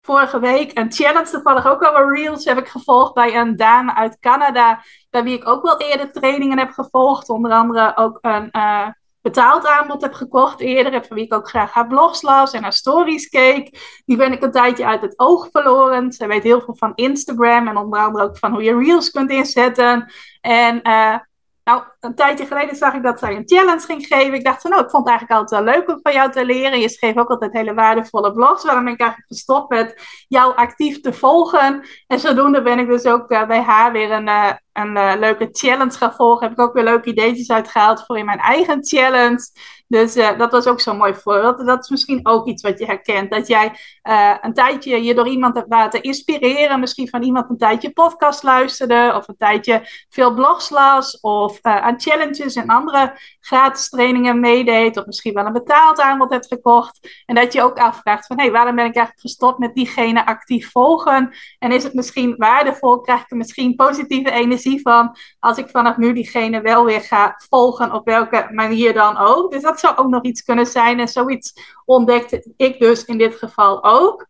vorige 0.00 0.38
week 0.38 0.78
een 0.78 0.92
challenge, 0.92 1.30
toevallig 1.30 1.66
ook 1.66 1.82
al 1.82 2.10
reels, 2.10 2.44
heb 2.44 2.58
ik 2.58 2.68
gevolgd 2.68 3.14
bij 3.14 3.36
een 3.36 3.56
dame 3.56 3.94
uit 3.94 4.18
Canada. 4.18 4.82
Bij 5.10 5.22
wie 5.22 5.36
ik 5.36 5.48
ook 5.48 5.62
wel 5.62 5.80
eerder 5.80 6.12
trainingen 6.12 6.58
heb 6.58 6.70
gevolgd. 6.70 7.28
Onder 7.28 7.52
andere 7.52 7.96
ook 7.96 8.18
een... 8.20 8.48
Uh, 8.52 8.88
betaald 9.26 9.66
aanbod 9.66 10.02
heb 10.02 10.12
gekocht 10.12 10.60
eerder. 10.60 10.92
En 10.92 11.04
van 11.04 11.16
wie 11.16 11.24
ik 11.24 11.34
ook 11.34 11.48
graag 11.48 11.72
haar 11.72 11.86
blogs 11.86 12.22
las 12.22 12.52
en 12.52 12.62
haar 12.62 12.72
stories 12.72 13.28
keek. 13.28 13.78
Die 14.04 14.16
ben 14.16 14.32
ik 14.32 14.42
een 14.42 14.50
tijdje 14.50 14.86
uit 14.86 15.00
het 15.00 15.18
oog 15.18 15.48
verloren. 15.50 16.12
Zij 16.12 16.28
weet 16.28 16.42
heel 16.42 16.60
veel 16.60 16.76
van 16.76 16.92
Instagram 16.94 17.68
en 17.68 17.76
onder 17.76 18.00
andere 18.00 18.24
ook 18.24 18.38
van 18.38 18.52
hoe 18.52 18.62
je 18.62 18.78
reels 18.78 19.10
kunt 19.10 19.30
inzetten. 19.30 20.12
En 20.40 20.80
uh, 20.82 21.16
nou, 21.64 21.82
een 22.00 22.14
tijdje 22.14 22.46
geleden 22.46 22.76
zag 22.76 22.94
ik 22.94 23.02
dat 23.02 23.18
zij 23.18 23.36
een 23.36 23.48
challenge 23.48 23.86
ging 23.86 24.06
geven. 24.06 24.34
Ik 24.34 24.44
dacht 24.44 24.60
van, 24.62 24.70
nou, 24.70 24.82
ik 24.84 24.90
vond 24.90 25.08
het 25.08 25.18
eigenlijk 25.18 25.40
altijd 25.40 25.64
wel 25.64 25.74
leuk 25.74 25.88
om 25.88 25.98
van 26.02 26.12
jou 26.12 26.30
te 26.30 26.44
leren. 26.44 26.80
Je 26.80 26.88
schreef 26.88 27.16
ook 27.16 27.30
altijd 27.30 27.52
hele 27.52 27.74
waardevolle 27.74 28.32
blogs. 28.32 28.64
Waarom 28.64 28.84
ben 28.84 28.92
ik 28.92 29.00
eigenlijk 29.00 29.30
gestopt 29.30 29.68
met 29.68 30.02
jou 30.28 30.56
actief 30.56 31.00
te 31.00 31.12
volgen. 31.12 31.86
En 32.06 32.18
zodoende 32.18 32.62
ben 32.62 32.78
ik 32.78 32.86
dus 32.86 33.04
ook 33.04 33.30
uh, 33.30 33.46
bij 33.46 33.62
haar 33.62 33.92
weer 33.92 34.10
een, 34.10 34.28
uh, 34.28 34.52
een 34.76 34.96
uh, 34.96 35.12
leuke 35.18 35.48
challenge 35.52 35.96
gaan 35.96 36.14
volgen. 36.14 36.48
Heb 36.48 36.58
ik 36.58 36.64
ook 36.64 36.74
weer 36.74 36.84
leuke 36.84 37.10
ideetjes 37.10 37.50
uitgehaald 37.50 38.04
voor 38.06 38.18
in 38.18 38.24
mijn 38.24 38.38
eigen 38.38 38.84
challenge. 38.84 39.50
Dus 39.88 40.16
uh, 40.16 40.38
dat 40.38 40.50
was 40.50 40.66
ook 40.66 40.80
zo'n 40.80 40.96
mooi 40.96 41.14
voorbeeld. 41.14 41.66
Dat 41.66 41.82
is 41.82 41.88
misschien 41.88 42.20
ook 42.22 42.46
iets 42.46 42.62
wat 42.62 42.78
je 42.78 42.84
herkent. 42.84 43.30
Dat 43.30 43.46
jij 43.46 43.72
uh, 44.02 44.34
een 44.40 44.54
tijdje 44.54 45.04
je 45.04 45.14
door 45.14 45.28
iemand 45.28 45.56
hebt 45.56 45.68
laten 45.68 46.02
inspireren. 46.02 46.80
Misschien 46.80 47.08
van 47.08 47.22
iemand 47.22 47.50
een 47.50 47.58
tijdje 47.58 47.92
podcast 47.92 48.42
luisterde. 48.42 49.12
Of 49.16 49.28
een 49.28 49.36
tijdje 49.36 49.82
veel 50.08 50.34
blogs 50.34 50.70
las. 50.70 51.20
Of 51.20 51.58
aan 51.62 52.00
challenges 52.00 52.54
en 52.54 52.66
andere 52.68 53.18
gratis 53.40 53.88
trainingen 53.88 54.40
meedeed. 54.40 54.96
Of 54.96 55.06
misschien 55.06 55.34
wel 55.34 55.46
een 55.46 55.52
betaald 55.52 56.00
aanbod 56.00 56.30
hebt 56.30 56.46
gekocht. 56.46 57.22
En 57.26 57.34
dat 57.34 57.52
je 57.52 57.62
ook 57.62 57.78
afvraagt 57.78 58.26
van... 58.26 58.36
Hé, 58.36 58.42
hey, 58.42 58.52
waarom 58.52 58.74
ben 58.74 58.84
ik 58.84 58.96
eigenlijk 58.96 59.26
gestopt 59.26 59.58
met 59.58 59.74
diegene 59.74 60.26
actief 60.26 60.70
volgen? 60.70 61.34
En 61.58 61.72
is 61.72 61.84
het 61.84 61.94
misschien 61.94 62.34
waardevol? 62.36 63.00
Krijg 63.00 63.20
ik 63.20 63.30
er 63.30 63.36
misschien 63.36 63.74
positieve 63.74 64.30
energie 64.30 64.65
van? 64.74 65.16
Als 65.38 65.58
ik 65.58 65.68
vanaf 65.68 65.96
nu 65.96 66.12
diegene 66.12 66.60
wel 66.60 66.84
weer 66.84 67.00
ga 67.00 67.34
volgen. 67.48 67.92
Op 67.92 68.04
welke 68.04 68.48
manier 68.50 68.92
dan 68.92 69.16
ook. 69.16 69.52
Dus 69.52 69.62
dat 69.62 69.76
dat 69.76 69.84
zou 69.84 69.96
ook 70.06 70.08
nog 70.08 70.22
iets 70.22 70.42
kunnen 70.42 70.66
zijn. 70.66 71.00
En 71.00 71.08
zoiets 71.08 71.74
ontdekte 71.84 72.52
ik 72.56 72.78
dus 72.78 73.04
in 73.04 73.18
dit 73.18 73.36
geval 73.36 73.84
ook. 73.84 74.26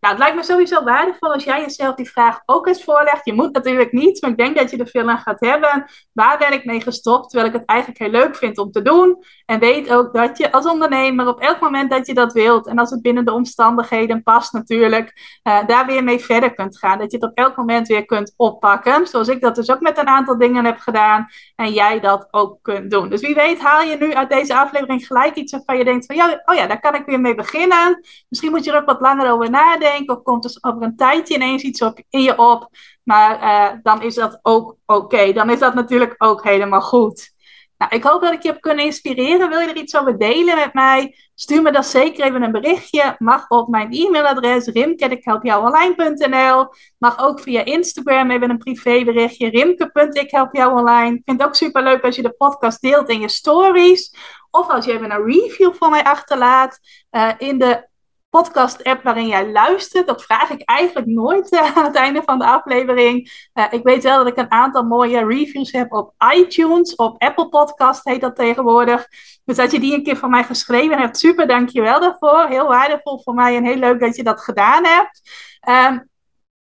Nou, 0.00 0.14
het 0.14 0.18
lijkt 0.18 0.36
me 0.36 0.42
sowieso 0.42 0.84
waardevol 0.84 1.32
als 1.32 1.44
jij 1.44 1.60
jezelf 1.60 1.94
die 1.94 2.10
vraag 2.10 2.40
ook 2.46 2.66
eens 2.66 2.84
voorlegt. 2.84 3.24
Je 3.24 3.32
moet 3.32 3.52
natuurlijk 3.52 3.92
niet, 3.92 4.20
maar 4.20 4.30
ik 4.30 4.36
denk 4.36 4.56
dat 4.56 4.70
je 4.70 4.76
er 4.76 4.86
veel 4.86 5.08
aan 5.08 5.18
gaat 5.18 5.40
hebben. 5.40 5.84
Waar 6.12 6.38
ben 6.38 6.52
ik 6.52 6.64
mee 6.64 6.80
gestopt, 6.80 7.30
terwijl 7.30 7.52
ik 7.52 7.58
het 7.60 7.68
eigenlijk 7.68 8.00
heel 8.00 8.10
leuk 8.10 8.36
vind 8.36 8.58
om 8.58 8.70
te 8.70 8.82
doen? 8.82 9.24
En 9.46 9.58
weet 9.58 9.90
ook 9.90 10.14
dat 10.14 10.38
je 10.38 10.52
als 10.52 10.66
ondernemer 10.66 11.28
op 11.28 11.40
elk 11.40 11.60
moment 11.60 11.90
dat 11.90 12.06
je 12.06 12.14
dat 12.14 12.32
wilt, 12.32 12.66
en 12.66 12.78
als 12.78 12.90
het 12.90 13.02
binnen 13.02 13.24
de 13.24 13.32
omstandigheden 13.32 14.22
past 14.22 14.52
natuurlijk, 14.52 15.38
uh, 15.44 15.66
daar 15.66 15.86
weer 15.86 16.04
mee 16.04 16.18
verder 16.18 16.54
kunt 16.54 16.78
gaan. 16.78 16.98
Dat 16.98 17.10
je 17.10 17.16
het 17.16 17.30
op 17.30 17.36
elk 17.36 17.56
moment 17.56 17.88
weer 17.88 18.04
kunt 18.04 18.34
oppakken. 18.36 19.06
Zoals 19.06 19.28
ik 19.28 19.40
dat 19.40 19.54
dus 19.54 19.70
ook 19.70 19.80
met 19.80 19.98
een 19.98 20.08
aantal 20.08 20.38
dingen 20.38 20.64
heb 20.64 20.78
gedaan. 20.78 21.26
En 21.56 21.72
jij 21.72 22.00
dat 22.00 22.28
ook 22.30 22.58
kunt 22.62 22.90
doen. 22.90 23.08
Dus 23.08 23.20
wie 23.20 23.34
weet 23.34 23.60
haal 23.60 23.82
je 23.82 23.96
nu 23.96 24.14
uit 24.14 24.30
deze 24.30 24.56
aflevering 24.56 25.06
gelijk 25.06 25.34
iets 25.34 25.52
waarvan 25.52 25.78
je 25.78 25.84
denkt 25.84 26.06
van, 26.06 26.16
ja, 26.16 26.42
oh 26.44 26.54
ja, 26.54 26.66
daar 26.66 26.80
kan 26.80 26.94
ik 26.94 27.06
weer 27.06 27.20
mee 27.20 27.34
beginnen. 27.34 28.00
Misschien 28.28 28.50
moet 28.50 28.64
je 28.64 28.72
er 28.72 28.80
ook 28.80 28.86
wat 28.86 29.00
langer 29.00 29.32
over 29.32 29.50
nadenken 29.50 29.89
of 29.98 30.22
komt 30.22 30.44
er 30.44 30.56
over 30.60 30.82
een 30.82 30.96
tijdje 30.96 31.34
ineens 31.34 31.62
iets 31.62 31.82
op, 31.82 32.02
in 32.08 32.22
je 32.22 32.38
op. 32.38 32.68
Maar 33.02 33.42
uh, 33.42 33.78
dan 33.82 34.02
is 34.02 34.14
dat 34.14 34.38
ook 34.42 34.76
oké. 34.86 35.32
Dan 35.32 35.50
is 35.50 35.58
dat 35.58 35.74
natuurlijk 35.74 36.14
ook 36.18 36.44
helemaal 36.44 36.80
goed. 36.80 37.32
Nou, 37.80 37.94
ik 37.94 38.02
hoop 38.02 38.22
dat 38.22 38.32
ik 38.32 38.42
je 38.42 38.48
heb 38.48 38.60
kunnen 38.60 38.84
inspireren. 38.84 39.48
Wil 39.48 39.58
je 39.58 39.68
er 39.68 39.76
iets 39.76 39.96
over 39.96 40.18
delen 40.18 40.54
met 40.54 40.74
mij? 40.74 41.16
Stuur 41.34 41.62
me 41.62 41.72
dan 41.72 41.84
zeker 41.84 42.24
even 42.24 42.42
een 42.42 42.52
berichtje. 42.52 43.14
Mag 43.18 43.48
op 43.48 43.68
mijn 43.68 43.92
e-mailadres 43.92 44.66
rimke.ikhelpjouonline.nl 44.66 46.66
Mag 46.98 47.18
ook 47.18 47.40
via 47.40 47.64
Instagram 47.64 48.30
even 48.30 48.50
een 48.50 48.58
privéberichtje 48.58 49.48
rimke.ikhelpjouonline. 49.48 51.14
Ik 51.14 51.22
vind 51.24 51.40
het 51.40 51.42
ook 51.42 51.54
super 51.54 51.82
leuk 51.82 52.04
als 52.04 52.16
je 52.16 52.22
de 52.22 52.32
podcast 52.32 52.80
deelt 52.80 53.08
in 53.08 53.20
je 53.20 53.28
stories. 53.28 54.14
Of 54.50 54.68
als 54.68 54.84
je 54.84 54.92
even 54.92 55.10
een 55.10 55.24
review 55.24 55.74
van 55.74 55.90
mij 55.90 56.04
achterlaat 56.04 56.78
uh, 57.10 57.32
in 57.38 57.58
de 57.58 57.88
podcast-app 58.30 59.02
waarin 59.02 59.26
jij 59.26 59.52
luistert. 59.52 60.06
Dat 60.06 60.22
vraag 60.22 60.50
ik 60.50 60.62
eigenlijk 60.62 61.06
nooit 61.06 61.52
uh, 61.52 61.76
aan 61.76 61.84
het 61.84 61.94
einde 61.94 62.22
van 62.22 62.38
de 62.38 62.44
aflevering. 62.44 63.48
Uh, 63.54 63.64
ik 63.70 63.82
weet 63.82 64.02
wel 64.02 64.18
dat 64.18 64.26
ik 64.26 64.36
een 64.36 64.50
aantal 64.50 64.82
mooie 64.82 65.26
reviews 65.26 65.72
heb 65.72 65.92
op 65.92 66.14
iTunes, 66.34 66.94
op 66.94 67.22
Apple 67.22 67.48
Podcast 67.48 68.04
heet 68.04 68.20
dat 68.20 68.36
tegenwoordig. 68.36 69.06
Dus 69.44 69.56
dat 69.56 69.70
je 69.70 69.80
die 69.80 69.94
een 69.94 70.02
keer 70.02 70.16
van 70.16 70.30
mij 70.30 70.44
geschreven 70.44 70.98
hebt, 70.98 71.18
super, 71.18 71.46
dankjewel 71.46 72.00
daarvoor. 72.00 72.46
Heel 72.46 72.66
waardevol 72.66 73.20
voor 73.22 73.34
mij 73.34 73.56
en 73.56 73.64
heel 73.64 73.76
leuk 73.76 74.00
dat 74.00 74.16
je 74.16 74.22
dat 74.22 74.40
gedaan 74.40 74.84
hebt. 74.84 75.20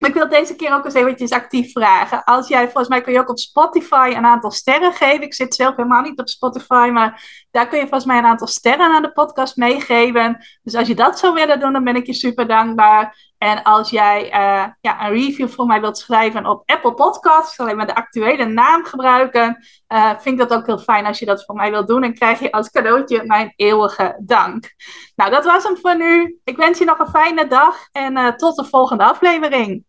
Maar 0.03 0.11
ik 0.11 0.17
wil 0.17 0.29
deze 0.29 0.55
keer 0.55 0.73
ook 0.73 0.85
eens 0.85 0.93
eventjes 0.93 1.31
actief 1.31 1.71
vragen. 1.71 2.23
Als 2.23 2.47
jij, 2.47 2.63
volgens 2.63 2.87
mij 2.87 3.01
kun 3.01 3.13
je 3.13 3.19
ook 3.19 3.29
op 3.29 3.39
Spotify 3.39 4.13
een 4.15 4.25
aantal 4.25 4.51
sterren 4.51 4.93
geven. 4.93 5.21
Ik 5.21 5.33
zit 5.33 5.55
zelf 5.55 5.75
helemaal 5.75 6.01
niet 6.01 6.19
op 6.19 6.29
Spotify, 6.29 6.89
maar 6.93 7.42
daar 7.53 7.67
kun 7.67 7.77
je 7.77 7.83
volgens 7.83 8.05
mij 8.05 8.17
een 8.17 8.25
aantal 8.25 8.47
sterren 8.47 8.93
aan 8.93 9.01
de 9.01 9.11
podcast 9.11 9.57
meegeven. 9.57 10.45
Dus 10.63 10.75
als 10.75 10.87
je 10.87 10.95
dat 10.95 11.19
zou 11.19 11.33
willen 11.33 11.59
doen, 11.59 11.73
dan 11.73 11.83
ben 11.83 11.95
ik 11.95 12.05
je 12.05 12.13
super 12.13 12.47
dankbaar. 12.47 13.31
En 13.37 13.63
als 13.63 13.89
jij 13.89 14.25
uh, 14.25 14.65
ja, 14.81 15.05
een 15.05 15.13
review 15.13 15.47
voor 15.47 15.65
mij 15.65 15.81
wilt 15.81 15.97
schrijven 15.97 16.45
op 16.45 16.63
Apple 16.65 16.93
Podcasts, 16.93 17.59
alleen 17.59 17.75
maar 17.75 17.87
de 17.87 17.95
actuele 17.95 18.45
naam 18.45 18.83
gebruiken, 18.83 19.65
uh, 19.93 20.09
vind 20.09 20.41
ik 20.41 20.47
dat 20.49 20.59
ook 20.59 20.65
heel 20.65 20.77
fijn 20.77 21.05
als 21.05 21.19
je 21.19 21.25
dat 21.25 21.45
voor 21.45 21.55
mij 21.55 21.71
wilt 21.71 21.87
doen. 21.87 22.03
En 22.03 22.13
krijg 22.13 22.39
je 22.39 22.51
als 22.51 22.71
cadeautje 22.71 23.23
mijn 23.25 23.53
eeuwige 23.55 24.15
dank. 24.19 24.73
Nou, 25.15 25.31
dat 25.31 25.45
was 25.45 25.63
hem 25.63 25.77
voor 25.77 25.97
nu. 25.97 26.39
Ik 26.43 26.57
wens 26.57 26.79
je 26.79 26.85
nog 26.85 26.99
een 26.99 27.07
fijne 27.07 27.47
dag 27.47 27.77
en 27.91 28.17
uh, 28.17 28.27
tot 28.27 28.55
de 28.55 28.65
volgende 28.65 29.03
aflevering. 29.03 29.83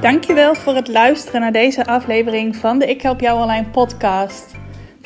Dankjewel 0.00 0.54
voor 0.54 0.74
het 0.74 0.88
luisteren 0.88 1.40
naar 1.40 1.52
deze 1.52 1.86
aflevering 1.86 2.56
van 2.56 2.78
de 2.78 2.86
Ik 2.86 3.02
Help 3.02 3.20
Jou 3.20 3.40
Online 3.40 3.70
podcast. 3.70 4.58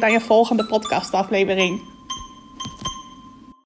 weer 0.00 0.08
bij 0.08 0.14
een 0.14 0.26
volgende 0.26 0.66
podcastaflevering. 0.66 1.80